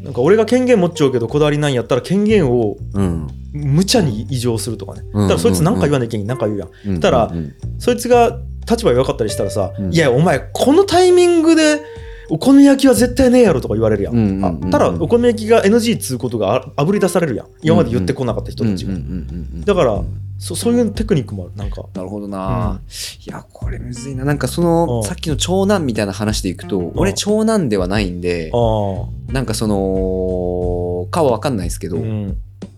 [0.00, 0.02] い。
[0.04, 3.26] なんか俺が権限持っちゃうけどこだわりないんやったら権限をうん。
[3.52, 5.02] 無茶に異常するとかね。
[5.12, 5.28] うん。
[5.28, 7.00] だからそいつ何か言わないけん何か言うやんうん。
[7.00, 7.38] たらうん。
[7.38, 7.54] うん。
[7.78, 9.94] そいつが立場弱かったりしたらさ、うん。
[9.94, 11.80] いやお前このタイミングで
[12.28, 14.68] お好み焼きは絶対ねえやろとか言われるやん,、うんうんうんうん。
[14.68, 17.46] あただお好み焼きが NG っつうことがああぶり出されるやん。
[17.62, 20.02] 今まで言ってこなかった人たちが、うんうんうんうんうんだから
[20.38, 21.52] そそういうテクニックもある。
[21.56, 21.84] なんか。
[21.94, 22.80] なるほどな、
[23.26, 24.24] いやこれむずいな。
[24.26, 25.02] なんかその、うん。
[25.02, 32.36] さっきの長男みたいな話でいくと、俺長男ではないんで、ああなんかそのかは分かんないですけど、うん。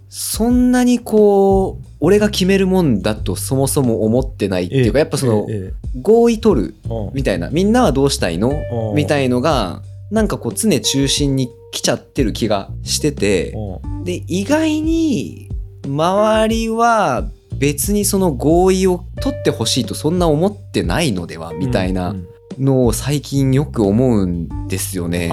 [0.09, 8.51] そんなにこう俺が決めるもんだとそもそも思ってないっていうか、やっぱその、ええ合意取るええみたいなみんなはどうしたいの？
[8.51, 8.95] うん。
[8.95, 14.05] みたいのがなんかこう常中心に来ちゃってる気がしててうん。
[14.05, 15.49] で意外に
[15.87, 25.31] 周りは別にその合意を取ってほしいとそんな思ってないのではみたいなうんのを最近よく思うんですよね。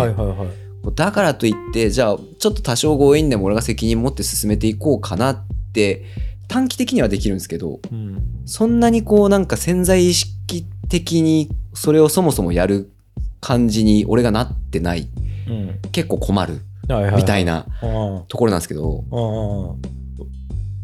[0.93, 6.03] だからといってじゃあちょっと多少強引でも俺が責任持って進めていこうかなって
[6.47, 8.21] 短期的にはできるんですけどうん。
[8.45, 12.91] そんなにこうなんか潜在意識的にそれをそもそもやる
[13.41, 15.07] 感じに俺がなってない。
[15.47, 15.79] うん。
[15.91, 16.61] 結構困る。
[17.15, 19.03] みたいなあところなんですけど。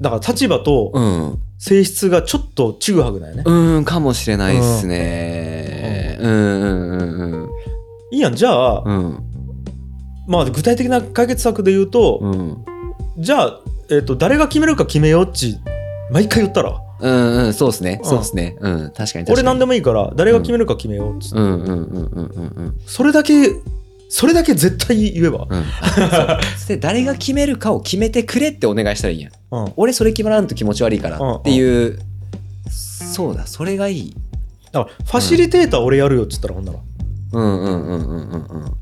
[0.02, 1.40] だから立場とうん。
[1.58, 6.18] 性質がちょっとちぐはぐだよね、うんかもしれないですね。
[6.20, 7.50] うんうんうんうん。
[8.12, 8.36] いいやん。
[8.36, 9.20] じゃあ、うん。
[10.28, 12.66] まあ具体的な解決策で言うと、うん
[13.18, 13.60] じゃあ、
[13.90, 15.58] えっと誰が決めるか決めようっち
[16.12, 16.82] 毎回言ったら？
[17.02, 18.00] うんうんそうですね。
[18.04, 18.10] うん。
[18.10, 18.58] そうですね。
[18.60, 19.26] うん確かに確かに。
[19.34, 23.34] 俺何でもいいから誰が決めるか決めようっつって、うんうんうんうんうんうんそれだけ
[24.10, 25.66] それだけ絶対言えば、うん。
[26.68, 29.32] で誰が決めるかを決めてくれってお願いしたらいいやん。
[29.52, 32.00] うん、俺それ決まらんと気持ち悪いからっていう
[32.70, 34.16] そうだそれがいい。
[34.72, 36.80] だからファシリテーター俺やるよっつったらほんなら。
[37.34, 37.62] うん。
[37.62, 38.64] うんうんうんうんうん。
[38.66, 38.76] フ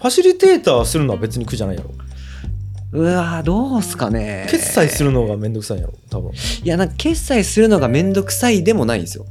[0.00, 1.90] ァシリテーターするのは別に苦じゃないやろ
[2.92, 4.46] うわーどうすかね。
[4.50, 6.32] 決済するのがめんどくさいんやろ多分。
[6.62, 9.26] いやなんか決済するのがめんどくさいでもないんですよ。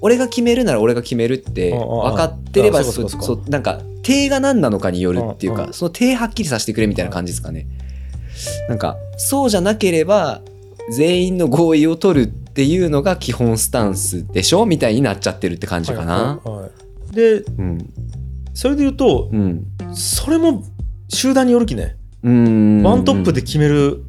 [0.00, 7.50] 俺が決めるなら俺が決めるって分かってればあそそうかそなんか定が何なのかによるっていうかその定はっきりさせてくれみたいな感じですか。
[7.50, 7.66] ね
[8.68, 10.40] なんかそうじゃなければ
[10.90, 16.14] 全員の合意を取るっていうのが基本スタンスでしょみたいになっちゃってるって感じかな。
[16.14, 16.70] はいはいはい
[17.14, 17.92] でうん。
[18.54, 19.66] それで言うとうん。
[19.94, 20.62] それも
[21.08, 22.82] 集団によるきねうん。
[22.82, 24.02] ワントップで決める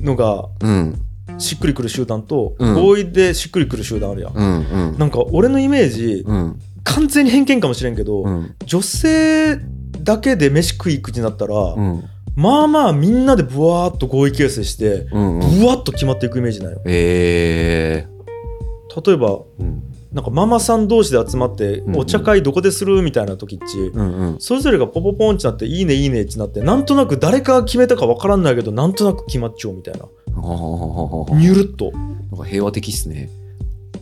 [0.00, 0.98] のがうん。
[1.38, 2.74] しっくりくる集団とうん。
[2.74, 4.32] 合意でしっくりくる集団あるやん。
[4.34, 4.98] うんうん。
[4.98, 6.60] なんか俺のイメージうん。
[6.84, 8.54] 完全に偏見かもしれんけどうん。
[8.66, 9.58] 女性
[10.02, 12.04] だけで飯食い行くになったらうん。
[12.36, 15.60] まあまあみんなでブワーっと合意形成してうんうん。
[15.60, 16.80] ブワッと決まっていくイメージなんよ。
[16.84, 18.06] え
[19.06, 22.00] 例えばーうんなんかママさん同士で集まってうんうん。
[22.00, 24.40] お茶会どこでするみたいな時っちうんうん。
[24.40, 30.00] それぞれがポポポンってなっていいねいいねってなってなんとなく誰かが決めたか分からんないけどなんとなく決まっちゃうみたいな。
[30.00, 31.92] ニュルっと。
[31.92, 33.30] なんか平和的っすね。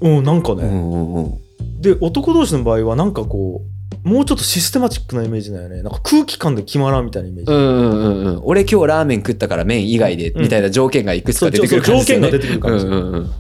[0.01, 1.81] うんなんかね、うんうんうん。
[1.81, 3.63] で男同士の場合はなんかこ
[4.05, 5.83] うもうちょっとシステマチックなイメージだよね。
[5.83, 8.41] なんか空気感で決まらんみたいなイメージ、うんうんうんうん。
[8.45, 10.43] 俺今日ラーメン食ったから麺以外でうん。
[10.43, 12.31] みたいな条件がいくつか出てくる感じですよね。
[12.31, 13.31] 条件が出てくる感じ、うんうんうん。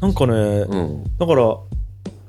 [0.00, 1.04] なんかね、うん。
[1.18, 1.56] だから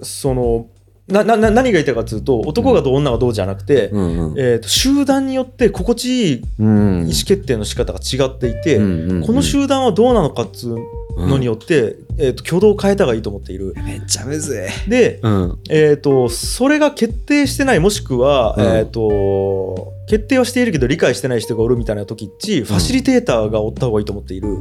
[0.01, 0.67] その
[1.07, 10.79] なな何が言いたいかというと男がどう女がどうじゃなくて、うんうん、えーと、集団によって心地いい意思決定の仕方が違っていて、うんうんうん、この集団はどうなのかっつう
[11.15, 13.73] のによって、うん、えーと、挙動を変えた方がいいと思っている。
[13.85, 14.89] めっちゃむずい。
[14.89, 24.57] で、うん、えーと、それが決定してないもしくは、うん、えー、と決定はしているけど理解してない人がおるみたいな時っちファシリテーターがおった方がいいと思っている。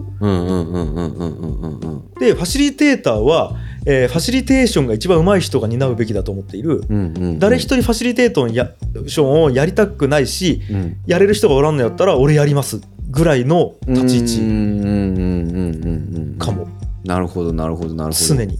[2.18, 3.56] でファシリテーターは
[3.86, 6.82] えーファシリテーションが一番上手い人が担うべきだと思っている。
[6.88, 7.38] うんうんうん。
[7.38, 8.72] 誰一人ファシリテートンや
[9.06, 10.96] ションをやりたくないしうん。
[11.06, 12.80] やれる人がおらんのやったら俺やります
[13.10, 16.36] ぐらいの立ち位置うんうんうんうんうんうん。
[16.38, 16.66] かも。
[17.04, 18.34] なるほどなるほどなるほど。
[18.34, 18.58] 常に。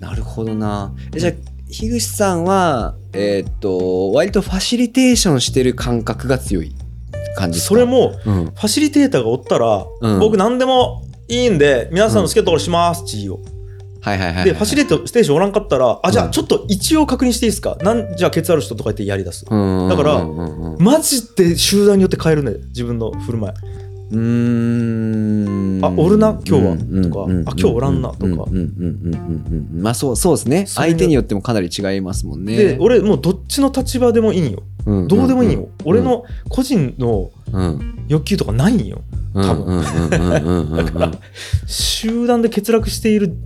[0.00, 0.94] なるほどな。
[1.14, 1.32] えじゃあ、
[1.70, 6.74] 樋口さんは、えーっと、割とファシリテーションしてる感覚が強い
[7.36, 8.44] 感じそれ、もうん。
[8.46, 13.34] ファシリテーターがおったら、うん僕何でもいいんで皆さんの好きなところしますって言いよ。
[13.34, 13.57] はい
[14.08, 14.44] はいはいはい。
[14.44, 16.28] でファシリテーションおらんかったらあじゃうん。
[16.28, 17.76] あちょっと一応確認していいですか？
[17.82, 19.44] なんじゃあケツある人とか言ってやりだす。
[19.48, 20.24] うんだから
[20.78, 23.54] マジで集団によって変えるね自分の振る舞い。
[24.10, 25.84] うーん。
[25.84, 26.40] あおるな？
[26.46, 26.70] 今日は。
[26.72, 27.30] うんとか。
[27.30, 28.08] うんあ今日おらんな？
[28.08, 28.50] とか。
[29.72, 30.64] まあそうそうですね。
[30.66, 32.56] 相手によってもかなり違いますもんね。
[32.56, 34.62] で俺もうどっちの立場でもいいんよ。
[34.86, 35.60] うんどうでもいいんよ。
[35.60, 35.68] うん。
[35.84, 37.94] 俺の個人のうん。
[38.08, 39.02] 欲求とかないんよ。
[39.34, 39.66] うん多分。
[39.66, 41.18] うんうんうんうんうんうん。
[41.68, 43.36] 集団で欠落している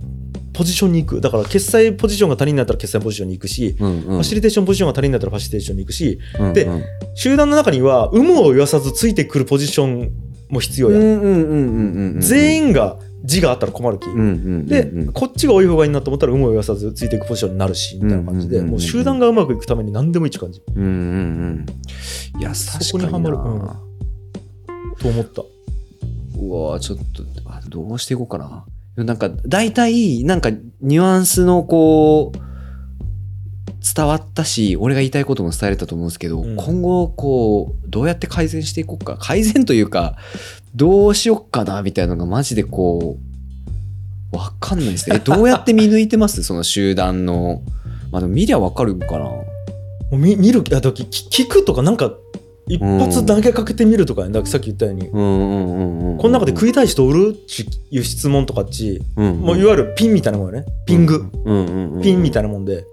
[0.53, 1.21] ポジションに行く。
[1.21, 4.01] だから決済ポジションが足りんなったら決済ポジションに行くし、うんうん。
[4.01, 6.19] ファシリテーションポジションが足りんなったらファシリテーションに行くし
[6.53, 6.83] でうんうん。
[7.15, 10.11] 集団の中には有無を言わさずついてくるポジション
[10.49, 14.29] も必要や、うんうんうんうんうんうん全員が字があったら困るき、うんうんう
[14.59, 15.13] んで、うん。
[15.13, 18.61] こっちが多い方がいいなと思ったら有無を言わさずついていくポジションになるしみたいな感じで、うん。
[18.63, 20.89] うんうんうんもう集団がうまくいくために何でもいいって感じうんうん。
[20.89, 21.65] うん
[22.39, 23.37] いやそ確かにこにはまる。
[23.37, 23.81] な
[24.99, 25.41] と思った。
[26.35, 28.65] うわちょっとあどうしていこうかな
[28.95, 32.39] なんか大体なんかニュアンスのこう
[33.95, 36.55] 伝わったし俺が言いたいことも伝えれたと思うんですけど、うん。
[36.55, 39.17] 今後こうどうやって改善していこうか。
[39.19, 40.15] 改善というか
[40.75, 43.17] どうしよっかなみたいなのがマジでこ
[44.31, 45.17] うわかんないですね。
[45.17, 46.41] えどうやって見抜いてます？
[46.43, 47.61] その集団の。
[48.11, 49.29] まあでも見りゃわかるんかな。
[50.11, 52.13] 見見るあ聞くとかなんか
[52.67, 54.29] 一発投げかけてみるとかね。
[54.29, 60.65] だからさっき言ったように、うんうんうんうんこの中で食いたい人おるっていう質問とかっち、うんもういわゆるピンみたいなもんよね。
[60.85, 62.85] ピング、うんうんうんピンみたいなもんで。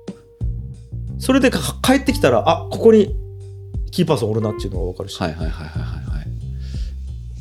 [1.18, 3.14] それでか帰ってきたらあここに
[3.92, 6.16] キーパーソンおるなっていうのが分かるし、はいはいはいはいはい。
[6.16, 6.30] はい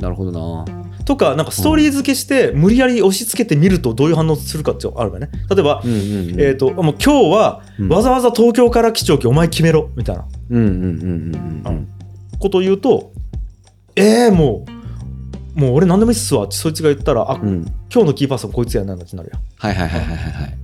[0.02, 0.66] なるほどな。
[1.06, 5.30] とかなんかストーリー付けして無理やり押し付けてみるとどういう反応するかっていうのがあるわね。
[5.50, 6.02] 例えば、うんうんう
[6.36, 6.40] ん。
[6.40, 7.90] えー、ともう今日はうん。
[7.90, 10.26] わざわざ東京から来ちゃうきお前決めろみたいな。
[10.52, 11.88] うんうんうんうんうんうん
[12.40, 13.12] ことを言うと
[13.96, 14.66] えー、も
[15.56, 16.46] うもう俺何でもいいっすわ。
[16.46, 17.66] ってそいつが言ったらあ、うん。
[17.94, 19.42] 今日のキーパーソンこいつやなってなるやん。
[19.58, 20.34] はいはいはいはいはい。
[20.34, 20.58] はい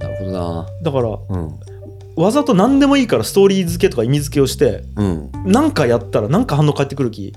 [0.00, 0.66] なるほどな。
[0.82, 1.60] だからうん。
[2.16, 5.30] わざと何でもいいからストーリー付けとか意味付けをしてうん。
[5.44, 7.32] なんかやったらなんか反応返ってくる気。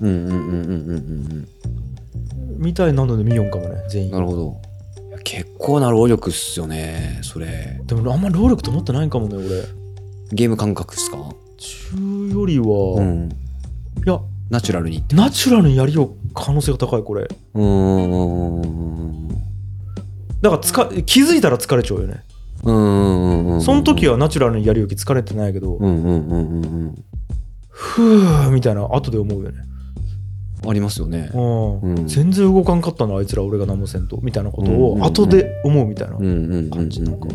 [2.58, 4.12] みたいなので見よんかもね全員。
[4.12, 4.58] なるほど。
[5.24, 7.82] 結構な労力っすよねそれ。
[7.86, 9.48] でもあんまり労力と思ってないんかもね俺。
[10.32, 11.18] ゲーム感覚っすか？
[11.58, 13.30] 中よりは、いうん
[14.06, 14.20] や
[14.50, 17.28] ナチュラルにってナチュラルにやりよう可能性が高いこれ。
[17.54, 19.28] うーん。
[20.42, 22.24] だからつか気づいたら疲れちゃうよね。
[22.64, 27.06] うんうんうんその時はナチュラルにやるよき疲れてないけど、うんうんうんうんうん。
[27.70, 29.64] ふーみたいな後で思うよね、
[30.68, 31.30] ありますよね。
[31.34, 31.82] うん。
[31.82, 32.08] うん。
[32.08, 37.28] 全然動かんかったなあいつら俺が何もせんとみたいなことを後で思うみたいな感じなんか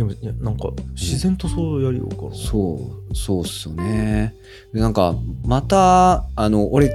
[0.00, 2.34] でもいやなんか自然とそうやりようかな。
[2.34, 2.80] そ
[3.10, 4.34] うそうっすよね。
[4.72, 6.90] でなんかまたあの俺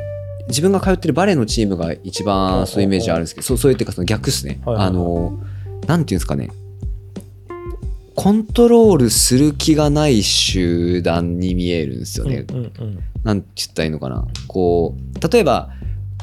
[0.48, 4.88] 自分が通ってるバレーのチームが一番そういうイメージあるんですけどそうそういうっていうかその逆っすね、はいはいはい。
[4.90, 5.40] あの
[5.86, 6.50] なんていうんですかね。
[8.16, 13.00] コントロールする気がない集団に見えるんですよね、うんうんうん。
[13.24, 14.26] なんて言ったらいいのかな。
[14.48, 15.70] こう例えば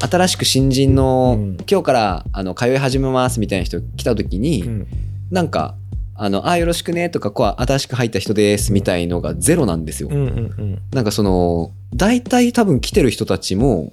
[0.00, 1.56] 新しく新人の、うん。
[1.70, 4.86] 今日からあの通い始めますみたいな人来た時に、うん。
[5.30, 5.76] なんか
[6.14, 10.28] あのあよろしくねとかこう新しく入った人ですみたいのがゼロなんですよ、うんうんう
[10.62, 10.82] ん。
[10.92, 13.90] なんかその大体多分来てる人たちも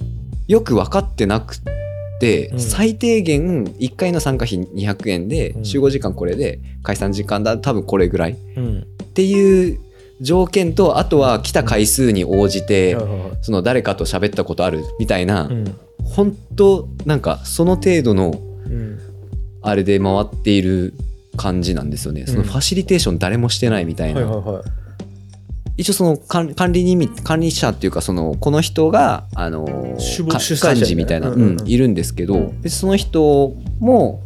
[0.48, 1.56] よく分かってなく
[2.20, 2.60] て、うん。
[2.60, 5.66] 最低限1回の参加費200円でうん。
[5.66, 8.32] 集合時間これで解散時間だ多分これぐらい。
[8.34, 8.88] っうん。
[9.14, 9.80] ていう
[10.22, 13.32] 条件とあとは来た回数に応じて、はいはいはい。
[13.42, 15.80] その誰かと喋ったことあるみたいな、うん。
[16.04, 18.34] 本当なんかその程度の
[18.66, 19.00] うん。
[19.62, 20.94] あれで回っている
[21.40, 24.64] 感じなんですよね、そのファシリテーション誰もしてないみたいな、はいはいはい。
[25.78, 31.42] 一応その管管理人管理者っていうかそのこの人があのか主主催者幹事みたいな、うんうん。
[31.42, 34.22] うんうんいるんですけど、うん別にその人も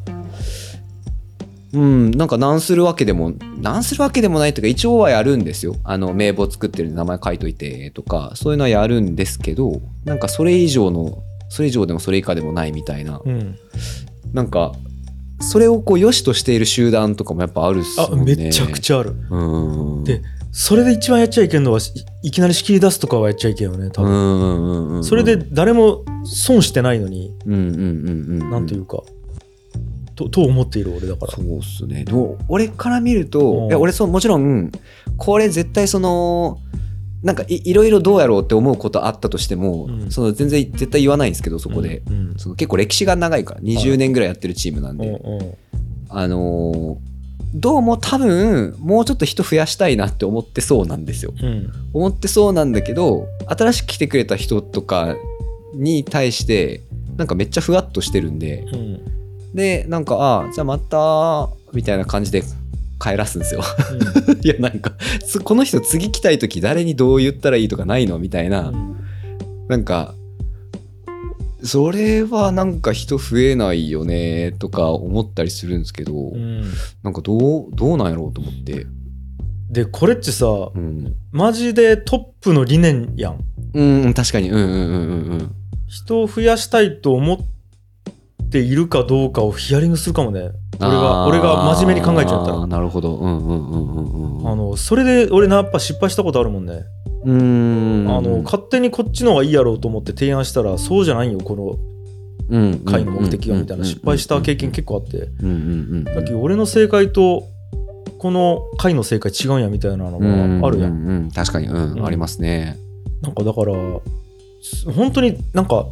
[1.73, 5.75] うんなんか何するわけでも何するわけでもないというか一応はやるんですよ。
[5.83, 13.21] あの名簿作ってるんで名前書いといてとかそういうのはやるんですけどなんかそれ以上のそれ以上でもそれ以下でもないみたいな。
[13.23, 13.55] うん。
[14.33, 14.73] なんか
[15.49, 19.15] それをこう良しとしている集団とかもやっぱあるっすあもんねめちゃくちゃある。
[19.29, 20.03] うん。
[20.03, 20.21] で
[20.51, 29.01] それで一番やっちゃいけんのはいいきなり仕切り出すとかはやっちゃいけんよね多うん分それで誰も損してないのにうんうんうんうんなんていうか
[30.15, 31.33] とと思っている俺だから。
[31.33, 32.03] そうっすね。
[32.05, 33.67] どう俺から見るとうん。
[33.67, 34.71] いや俺そうもちろん
[35.17, 36.59] これ絶対その
[37.23, 40.11] なんかいいろいろどうやろうって思うことあったとしても、うん。
[40.11, 42.37] その全然絶対言わないんですけどそこで、うんうん。
[42.37, 45.43] その結構歴史が長いから20年ぐらいやってるチームなんで、うんう。
[45.43, 45.53] ん
[46.09, 47.13] あのー
[47.55, 51.35] どうも多分もうちょっと人増やしたいなって思ってそうなんですよ。
[51.39, 51.71] うん。
[51.93, 55.15] 思ってそうなんだけど新しく来てくれた人とか
[55.75, 56.81] に対して
[57.15, 58.65] なんかめっちゃふわっとしてるんで。
[58.73, 59.53] うん。
[59.53, 62.43] でなんかああじゃあまたみたいな感じで
[63.03, 63.61] 帰らすんですよ。
[64.41, 64.93] いやなんか
[65.25, 68.95] つこの人次来たい時誰にどう言ったらいいとかないのみたいな、うん。
[69.67, 70.15] なんか
[71.63, 76.63] それはなんか人増えないよねとか思ったりするんですけど、うん。
[77.03, 78.85] なんかどうどうなんやろうと思って。
[79.69, 80.45] でこれってさ
[80.75, 83.39] うん、マジでトップの理念やん
[83.73, 84.51] うん、確かに。
[84.51, 85.51] うんうんうんうんうん。
[85.87, 87.37] 人を増やしたいと思っ
[88.53, 90.51] ているかどうかをヒアリングするかもね。
[90.79, 92.67] 俺が俺が真面目に考えちゃったら。
[92.67, 93.15] なるほど。
[93.15, 94.51] うんうんうんうんうん。
[94.51, 96.83] あのそれで俺なやっぱ失敗したことあるもんね、
[97.25, 98.15] うーん。
[98.15, 101.55] あの勝手にこっちの方がいいやろうと思って提案したらそうじゃないよこ
[102.49, 105.29] の会の目的はみたいな失敗した経験結構あって。
[105.41, 105.55] うんうんう
[106.01, 107.47] んだけど俺の正解と
[108.19, 110.91] この会の正解違うんやみたいなのがあるやん。
[110.91, 111.31] うんうんうん。
[111.31, 111.67] 確かに。
[111.67, 112.05] うん、うん。
[112.05, 112.77] ありますね。
[113.21, 113.73] なんかだから
[114.61, 115.87] す本当になんか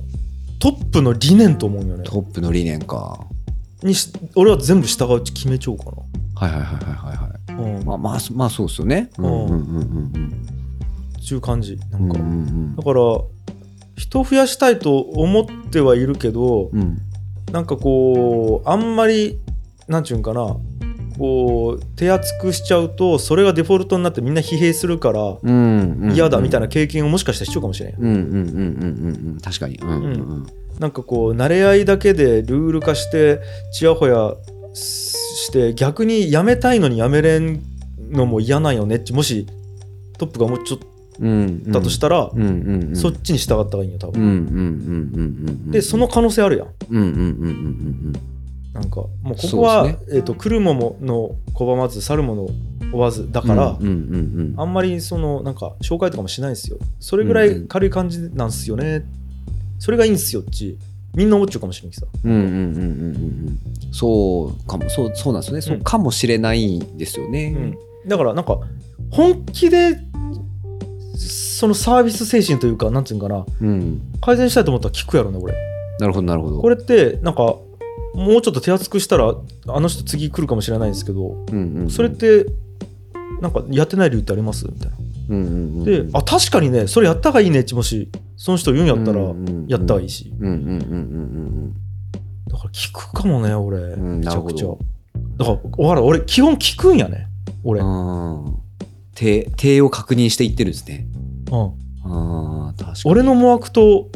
[0.61, 2.03] トップの理念と思うよね。
[2.03, 3.19] トップの理念か。
[3.81, 5.85] にし俺は全部従ううち決めちゃおうか
[6.35, 7.51] はいはいはいはいはいはい。
[7.73, 7.83] なうん。
[7.83, 9.09] まあまあそまあそうですよね。
[9.17, 9.25] うん。
[9.25, 9.57] うんうんう
[10.19, 10.47] ん
[11.19, 13.01] ちゅう感じなうんんか、うんうんだから
[13.97, 16.99] 人を増やしたいと思ってはいるけど、うん。
[17.51, 19.39] なんかこうあんまり
[19.87, 20.57] なんちゅうんかな
[21.17, 29.37] こう手厚くしちゃうとそれがデフォルトになってみんな疲弊するからうん嫌だみたいなな経験をもしかしたらしちゃうかもしれん、うんうんうんうんうんうん。
[29.41, 29.75] 確かに。
[29.75, 30.47] うんうんうん。
[30.79, 33.39] なんかこう慣れ合いだけでルール化して
[33.73, 34.35] ちやほや
[34.73, 37.61] して逆にやめたいのにやめれん
[38.11, 39.45] のも嫌なんよねってもし
[40.17, 40.79] トップがもうちょっ
[41.19, 42.83] うんとだとしたら、うんうん。
[42.83, 45.71] うんそっちに従った方がいいんよ多分、うんうんうんうんうん。
[45.71, 46.67] でその可能性あるやん
[48.73, 52.49] うんうんうんうんうんなんかもうここは、そうでえー、と来るものの拒まず去るもの
[52.93, 56.77] 追わずだから、うんうんうんあんまりそのなんか紹介とかもしないんですよ。
[56.99, 59.03] それぐらい軽い感じなんすよね、
[59.79, 60.77] それがいいんすよっち。
[61.13, 62.11] みんな思っちゃうかもしれんけどさ。
[62.23, 63.17] うんうんうんうんうんう
[63.49, 63.59] ん。
[63.91, 64.89] そうかも。
[64.89, 67.75] そうそうなんですよね、そうかもしれないですよね、
[68.07, 68.57] だからなんか
[69.09, 69.97] 本気で
[71.15, 73.45] そのサービス精神というかなんていうのかな。
[73.61, 74.01] うん。
[74.21, 75.53] 改善したいと思ったら聞くやろね俺。
[75.99, 76.61] なるほどなるほど。
[76.61, 77.57] これってなんか
[78.13, 79.33] もうちょっと手厚くしたら
[79.67, 81.89] あの人次来るかもしれないんですけどうんうんうん。
[81.89, 82.45] それって
[83.41, 84.97] なんかやってない理由ってありますみたいな。
[85.29, 85.47] うんうんう
[85.81, 89.21] んであ確かにねそれやった方がいいねってもしその人言うんやったら
[89.67, 90.29] やった方がいいし。
[90.31, 90.37] だ
[92.57, 93.77] から聞くかもね俺。
[93.77, 94.67] うんめちゃくちゃ。
[95.37, 95.57] だか
[95.95, 97.27] ら俺基本聞くんやね
[97.63, 97.81] 俺。
[99.15, 101.05] 手手を確認していってるんですね。
[101.51, 101.71] あ
[102.03, 102.95] あ確かに。
[103.05, 104.09] 俺の思惑と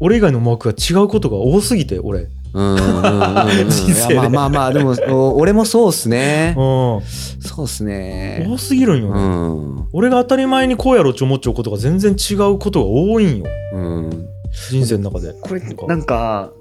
[0.00, 6.54] 俺以外の思惑が違うことが多すぎて俺うんうんうんまあまあまあでもお俺もそうっすね。
[6.56, 7.00] うん。
[7.40, 8.46] そうっすね。
[8.48, 9.88] 多すぎるんようね、ん。
[9.92, 13.46] 俺が当たり前にこうやろうって思っちゃうことが全然違うことが多いんよ。
[13.72, 14.28] うん。
[14.70, 15.32] 人生の中で。
[15.40, 16.52] これなんか。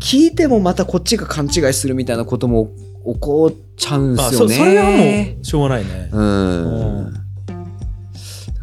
[0.00, 2.72] 聞いてもまたこっちが勘違いするみたいなことも
[3.06, 4.54] 起こっちゃうんあすよね。
[4.56, 6.10] そそれはもうしょうがないね。
[6.12, 7.14] うん。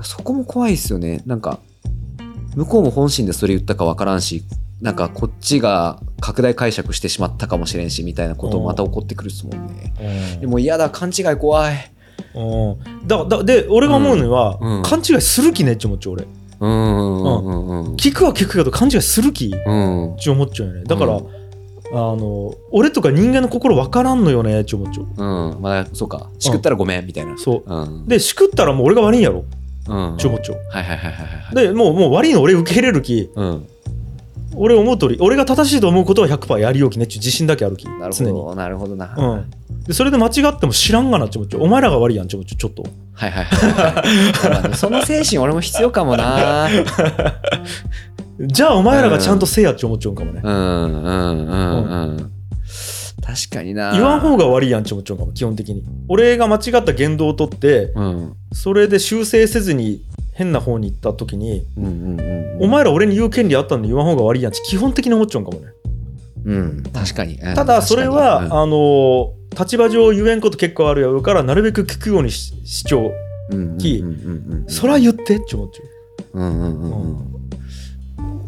[0.01, 1.21] そこも怖いですよね。
[1.25, 1.59] なんか
[2.55, 4.43] 向こうも本心でそれ言ったか分からんし
[4.81, 9.93] なんかこっちが拡大解釈してしまったかもしれんしみたいなこともまた起こってくるっすもんね。
[10.35, 10.41] うん。
[10.41, 11.91] でも嫌だ勘違い怖い。
[12.35, 13.07] うん。
[13.07, 14.77] だだで俺が思うのは、うん。
[14.77, 14.83] うん。
[14.83, 16.27] 勘違いする気ねって思っちゃう俺
[17.95, 20.17] 聞くは聞くけど勘違いする気っうん。
[20.17, 20.83] て思っちゃうよね。
[20.83, 21.27] だから、うん。
[21.91, 25.07] あの俺とか人間の心分からんのよねって思っちゃう。
[25.17, 25.61] うん。
[25.63, 26.29] まあそうか。
[26.37, 27.39] しくったらごめんみたいな。
[27.39, 27.75] そう。
[27.75, 28.07] うん。
[28.07, 29.45] でしくったらもう俺が悪いんやろ。
[29.87, 30.17] うん。
[30.19, 30.33] ちゃう。
[30.33, 30.37] は
[30.81, 31.55] いはいはいはいはい。
[31.55, 33.31] でもうもう悪いの俺受け入れる気。
[33.33, 33.67] うん
[34.55, 39.15] 俺思う通り俺が正しいと思うことは100%やりようきねっていう自信だけあるきなるほどなるほどな。
[39.15, 39.49] うん。
[39.83, 42.83] でそれで間違っても知らんがなっちゃうお前らが悪いやんちゃうちょっと。
[43.13, 43.71] はいはいはい。
[43.71, 46.67] はいまあその精神俺も必要かもな。
[48.41, 52.31] じゃあお前らがちゃんとせえやって思っちゃうんかもね、うんうんうんうん
[53.21, 53.91] 確かにな。
[53.91, 55.83] 言わん方が悪いやんって思っちゃうかも基本的に。
[56.07, 58.33] 俺が間違った言動をとってうん。
[58.53, 60.01] それで修正せずに
[60.39, 65.67] 変な方に行った時に、うんうんうんお前ら俺に言う権利あったのに言わん方が悪いやんって基本的に思っちゃうんかもね。
[66.43, 66.83] うん。
[66.93, 67.35] 確かに。
[67.35, 67.55] うん。
[67.55, 74.65] ただそれは、確かあの立場上言えんこと結構あるやろうからなるべく聞くようにししちゃうにうんきうんうんうんうん。
[74.67, 75.83] そら言ってって思っちゃ
[76.33, 76.39] う。
[76.39, 77.39] うんうんうんうん。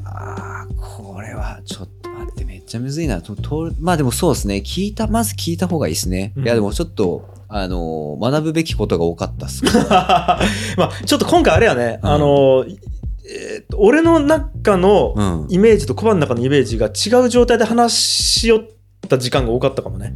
[0.06, 3.22] あーこれはちょっと待ってめっちゃむずいな。
[3.22, 4.56] ととまあでもそうですね。
[4.56, 6.44] 聞いたまず聞いた方がいいですね、うん。
[6.44, 12.10] いやでもちょっとあのー学ぶべきことが多かったっす まあちょっと今回あれやね、うん。
[12.10, 15.48] あのえーっと俺の中のうん。
[15.50, 18.62] イメージとコバの中のイメージが違う状態で話しよっ
[19.08, 20.14] た時間が多かったかもね。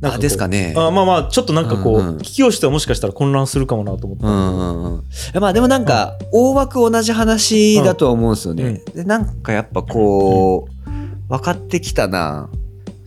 [0.00, 0.22] なんあこう。
[0.22, 0.74] ですかね。
[0.76, 4.26] あまあまあちょっとなんかこう、うんうん聞きをしてはもしかしたら混乱するかもなと思った。
[4.26, 5.02] うんうんうん、
[5.40, 8.82] まあでもなんか大枠同じ話だとは思うんですよね。
[8.94, 12.50] でなんかやっぱこう分かってきたな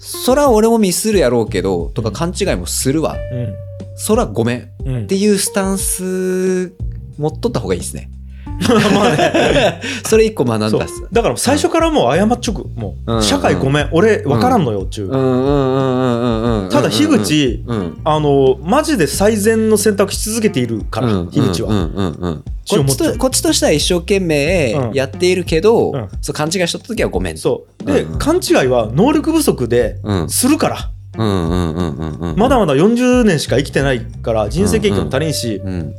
[0.04, 3.16] そら俺もミスるやろうけどとか勘違いもするわ
[3.96, 4.96] そらごめんっうん。
[4.96, 6.74] うんていうスタンス
[7.18, 8.10] 持っとった方がいいですね。
[8.94, 9.82] まあね。
[10.06, 11.04] それ一個学んだす。
[11.12, 12.66] だから最初からもう謝っちょく。
[12.76, 13.90] もう、うん社会ごめん。
[13.92, 15.08] 俺分からんのよっちゅう。
[15.10, 16.70] うんうんうんうんうんうん。
[16.70, 21.70] ただ樋口、うんあの、マジで最善の選択し続けているから、うん樋口は。
[21.70, 27.38] うんうんうんちょこっちとこっちとしては一生懸命うんやっているけど、うんそう勘違いしとった時はごめん。
[27.38, 27.86] そう。
[27.86, 30.90] で、うんうん勘違いは能力不足でうんするから。
[31.18, 31.90] うんうんうん
[32.20, 32.38] うんうん。
[32.38, 35.94] まだまだ40年しか生きてないから人生経験も足りんし、うん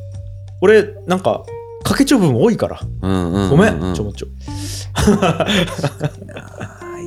[0.65, 1.43] 俺なんか
[1.83, 2.81] かけちょう部分多いから。
[3.03, 3.95] うんうんごめん、うん。
[3.95, 4.27] ちょもちょ。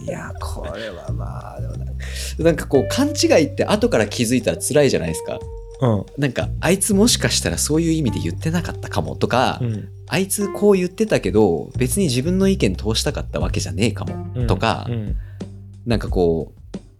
[0.03, 1.85] いやこれはまあでもな
[2.39, 5.39] なんかこう勘違いって後から気づいたら辛いじゃないですか。
[5.81, 6.05] うん。
[6.17, 9.89] なんかあいつもしかしたらそういう意味で言ってなかったかもとか、うん。
[10.07, 14.47] あいつこう言ってたけど別に自分の意見通したかったわけじゃねえかも、うん。
[14.47, 15.15] とか、うん。
[15.85, 16.54] なんかこう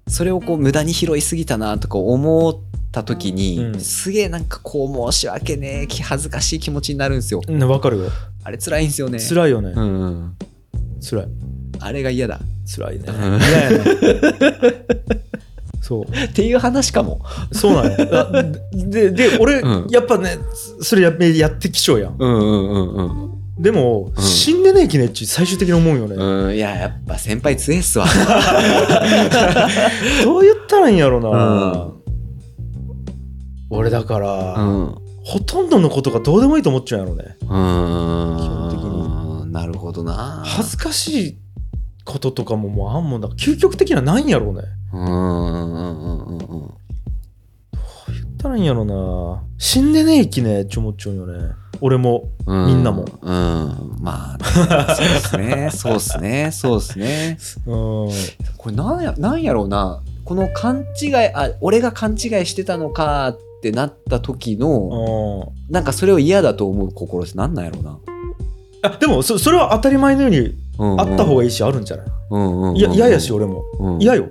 [0.08, 2.56] それをこう無駄に拾いすぎたなとか思っ
[2.92, 3.80] た時に、うん。
[3.80, 7.42] すげえなんかこう申し訳ねえ気恥ずかしい気持ちになるんですよ。
[7.48, 8.10] ねわかるよ。
[8.44, 9.20] あれ辛いんですよね。
[9.20, 10.38] 辛いよね、うんうん、
[11.02, 11.28] 辛い。
[11.80, 12.40] あれが嫌だ。
[12.66, 13.06] 辛いね。
[13.08, 13.40] うん。
[13.42, 13.86] 嫌やね
[15.82, 16.04] そう。
[16.04, 17.22] っていう話かも。
[17.52, 18.30] そうなんや。
[18.32, 18.44] あ
[18.74, 19.88] でで俺、うん。
[19.90, 20.38] やっぱね
[20.82, 22.16] それややってきちゃうやん。
[22.18, 28.06] うんうんうんうんでも、うん死んでねえきねっち最終的に思うよね、うん、いや、やっぱ先輩強えっすわ。
[30.24, 31.96] どう言ったらいいんやろな、うん
[33.70, 34.96] 俺だから、うん。
[35.24, 37.48] ほとんどのことがどうでもいいと思っちゃうんやろねうん。
[37.48, 37.50] 基
[38.48, 39.52] 本的に。
[39.52, 40.44] なるほどな。
[40.46, 41.38] 恥ずかしい
[42.04, 44.62] こととかももうあんもんだ究極的にはないんやろうね
[44.94, 46.48] うんうんうんうんうん。
[46.48, 46.55] 言
[48.46, 49.44] ったらいいんやろな。
[49.58, 51.54] 死んでねえきねって思っちゃうよね。
[51.82, 52.30] 俺も。
[52.46, 52.68] うん。
[52.68, 53.06] みんなも。
[53.22, 53.98] うん。
[54.02, 55.70] まあ、そうですね。
[55.72, 56.52] そうっすね。
[56.52, 57.38] そうっすね。
[57.66, 58.10] うん。
[58.58, 60.02] これなんや、なんやろうな。
[60.24, 65.74] この勘違い、あ、俺が勘違いしてたのかっってなった時のうん。
[65.74, 67.98] なんかそれを嫌だと思う心ってなんなんやろうな、
[68.84, 72.06] あでもそそれは当たり前のようにうんあった方がいいしあるんじゃない？
[72.30, 73.64] うんうんうんや嫌やし俺も。
[73.80, 74.02] うん。
[74.02, 74.30] 嫌よ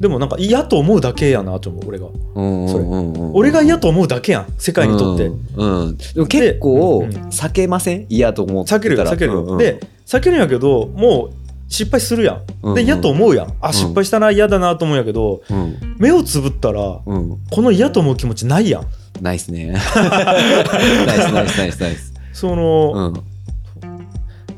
[0.00, 2.06] でもなんか嫌と思うだけやなと思う俺が。
[2.34, 3.34] うんそれうんうんうん。
[3.34, 5.26] 俺が嫌と思うだけやん世界にとって。
[5.26, 5.96] うんうん。
[5.96, 8.06] でも結構避けません？
[8.08, 9.44] 嫌と思避けるよ避けるよ。
[9.44, 9.58] うんうん。
[9.58, 11.30] で避けるんやけどもう
[11.68, 12.72] 失敗するやうんうん。
[12.72, 13.54] んで嫌と思うやん。
[13.60, 13.72] あん。
[13.74, 15.96] 失敗したな嫌だなと思うんやけどうん。
[15.98, 17.36] 目をつぶったらうん。
[17.50, 18.86] この嫌と思う気持ちないやん。
[19.20, 19.66] ナイスね。
[19.66, 23.22] ナイスナイスナイスナイスその、うん。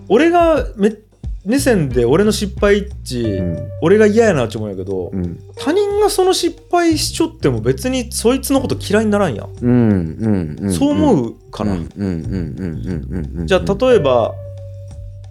[0.08, 0.92] 俺がめ
[1.44, 3.68] 目線で俺の失敗っち、うん。
[3.80, 5.40] 俺が嫌やなって思うんやけど、うん。
[5.56, 10.72] 他人がその失敗しちょっても別にそいつのこと嫌いにならんやん、うんうんうん。
[10.72, 13.46] そう思うから、うんうんうんうんうんうんうん。
[13.46, 14.34] じゃあ例えば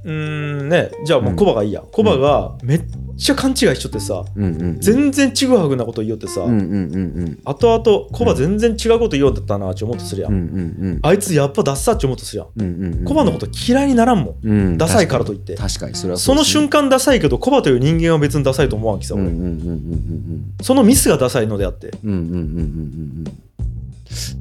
[0.04, 0.92] うーんね。
[1.06, 2.84] じゃあもうコバがいいや、コバがめっ
[3.18, 4.44] ちゃ勘違いしちゃってさうん。
[4.44, 7.40] うん全然ちぐはぐなこと言おってさ、うんうんうんうん。
[7.46, 14.78] 後々コバ全然違うこと言おうだったなって思うとするやん、うんうんあいつやっぱダッサって思うとするやん、うんうんうんコバのこと嫌いにならんもん、うん。
[14.78, 15.56] ダサいからといって。
[15.56, 15.96] 確かに。
[15.96, 20.54] それはその瞬間間ダサいけどコバという人間は別にダサいと思わんきさ俺、うんうんうんうんうん。
[20.62, 21.92] そのミスがダサいのであって。
[22.04, 23.24] うんうんうんうんうんうん。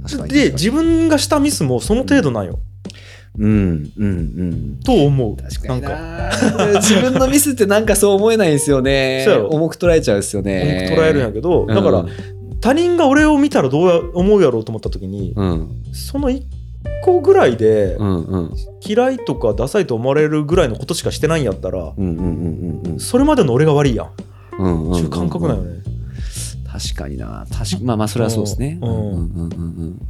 [0.02, 0.32] 確かに。
[0.32, 2.58] で自分がしたミスもその程度なんよ、
[3.38, 4.08] うんうんう
[4.76, 4.80] ん。
[4.84, 5.36] と思う。
[5.36, 6.30] 確かにな。
[6.80, 9.26] 自分のミスってなんかそう思えないんですよね。
[9.50, 10.88] 重く捉えちゃうですよね。
[10.90, 12.04] 重く捉えるんやけど、だから
[12.60, 15.68] 他人が俺を見たらどうや思うやろうと思った時に、うん。
[15.92, 16.42] その1
[17.02, 18.50] 個ぐらいでうんうん。
[18.86, 22.20] 嫌いとかダサいと思われるぐらいのことしかしてないんやったらうんうんう
[22.88, 24.06] んうんそれまでの俺が悪いやん。
[24.06, 24.10] っ
[24.58, 25.80] うんうんていう感覚なんよね。
[26.70, 27.46] 確かにな。
[27.52, 28.78] 確かまあまあそれはそうですね。
[28.82, 30.02] うんうんうんうん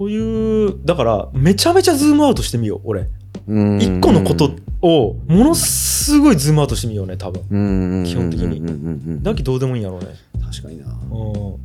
[0.00, 3.06] というだからめちゃめちゃズームアウトしてみよう俺。
[3.46, 7.42] うん1個のことをものすごいズームアウトしてみようね多分。
[7.50, 10.06] うん基本的にだけどどうでもいいんやろうね。
[10.42, 11.58] 確かになこ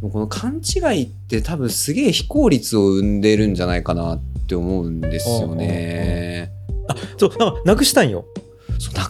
[0.00, 6.50] の勘違いって多分すげえ非効率を生んでるんじゃないかなって思うんですよね。
[7.18, 8.24] そうなんかなくしたいんよ。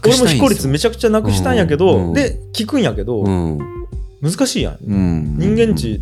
[0.05, 3.59] 俺も非効率めちゃくちゃなくしたんやけど、うんで聞くんやけど、うん
[4.21, 4.79] 難しいやん、
[5.39, 6.01] 人間値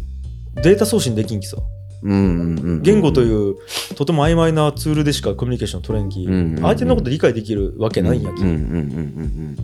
[0.63, 1.59] データ送信できんきさ。
[2.03, 3.57] 言語という
[3.97, 8.41] とても曖昧なツールでしかコミュニケーション取れんき、うん相手のこと理解できるわけないんやき、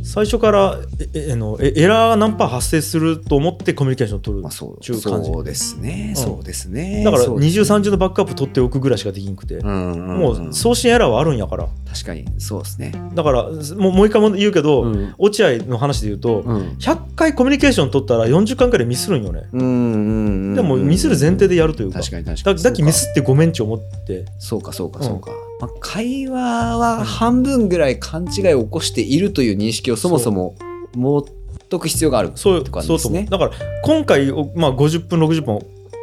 [0.04, 0.78] 最初から
[1.14, 6.22] ええあのえエラー何パー発生すると思ってコミュニケーション取る、まあそう中間そうですね、うん。
[6.22, 7.02] そうですね。
[7.04, 12.93] だからそう二重三重のバックアップ取っておくぐらいしかできんくて、もう送信エラーはあるんやから確かにそうですね。
[13.14, 15.14] だからもうもう一回も言うけど、うん。
[15.18, 16.57] 落合の話で言うと、うん。
[16.78, 21.99] 100回コミュニケーション取ったら40回くらいミスるんよね、でもミスる前提でやるというか。
[21.99, 22.57] 確かに確かに。
[22.57, 24.24] だだっきミスってごめんち思って。
[24.38, 25.30] そうかそうかうんそうか、
[25.61, 30.55] まあ、会話は半分ぐらい勘違いを起こしているという認識をそもそも
[30.95, 31.24] 持っ
[31.68, 33.26] とく必要があるそうって感じそうですね。
[33.30, 33.51] だから
[33.82, 35.61] 今回、おまあ、50分60分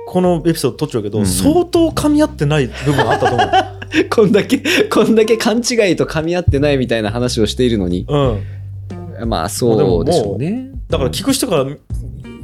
[0.07, 1.29] このエピソード撮っちゃうけど、うんうん。
[1.29, 3.68] 相当噛み合ってない部分あったと思う
[4.09, 8.05] こんだけこんだけ勘違いと噛み合ってないみたいな話をしているのに。
[8.07, 10.71] うん、まあそうでしょうね。
[10.89, 11.65] だから聞く人から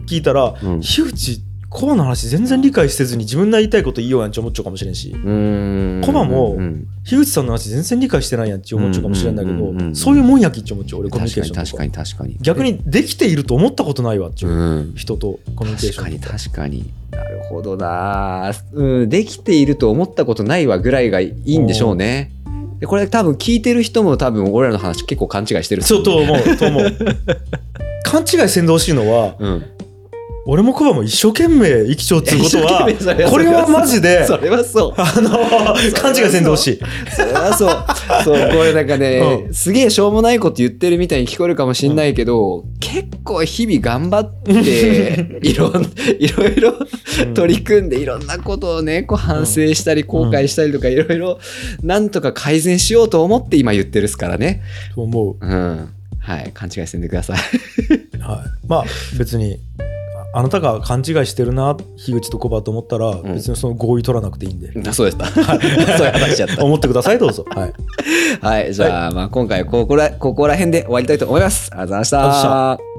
[0.08, 0.82] 聞いたらうん。
[0.82, 1.41] 樋口
[1.76, 5.11] コバの話全然理解せずに自分の言いたいこと言いようやんって思っちゃうかもしれんし。
[5.11, 6.01] うん。
[6.05, 11.86] コバもうん樋口さんの話全然理解してないやんって思っちゃうかもしれんだけど、そういうもんやきって思っちゃう俺コミュニケ確かーションとか。
[11.86, 12.43] に確かに確かに。
[12.43, 14.93] 逆にできていると思ったことないわっていう、うん。
[14.95, 16.38] 人とコミュニケーションとか。
[16.38, 18.53] 確かになるほどな。
[18.73, 22.32] うんできていると思ったことないわぐらいがいいんでしょうね。
[22.80, 26.95] でこれ多分聞いてる人も多分俺らの話結構勘違いしてるそうと思うと思う。
[28.03, 29.65] 勘違いせんでほしいのはうん
[30.46, 36.80] 俺もコバも一生懸命生きちゃうっていうことはこれはマジで それはそうあの勘違いせんでほしい
[37.16, 37.86] それはそう。
[38.24, 45.84] そう、これなんかね、うすげえしょうもないこと言ってるみたいに聞こえるかもしんないけど、結構日々頑張って、いろん、
[46.20, 46.74] いろいろ
[47.34, 51.39] 取り組んで、いろんなことをね、こう反省したり、後悔したりとか、いろいろ、
[51.82, 54.62] なんとか改善しようと思って今言ってるっすからね。
[54.93, 55.89] と思う、うん。
[56.20, 56.52] はい。
[56.54, 57.38] 勘違いせんでください。
[58.20, 58.86] はい、まあ
[59.18, 59.60] 別に
[60.36, 65.25] ああなたが勘違いしてるな樋口とコバと思ったら、ん別にその合意取らなくていいんで、あそうでした。
[65.27, 66.61] そういう話やった。
[66.65, 67.73] 思ってくださいどうぞ はい
[68.41, 68.73] はい。
[68.73, 71.69] じゃあ、まあ今回ここら、ここら辺で終わりたいと思います。
[71.71, 72.95] ありがとうございました。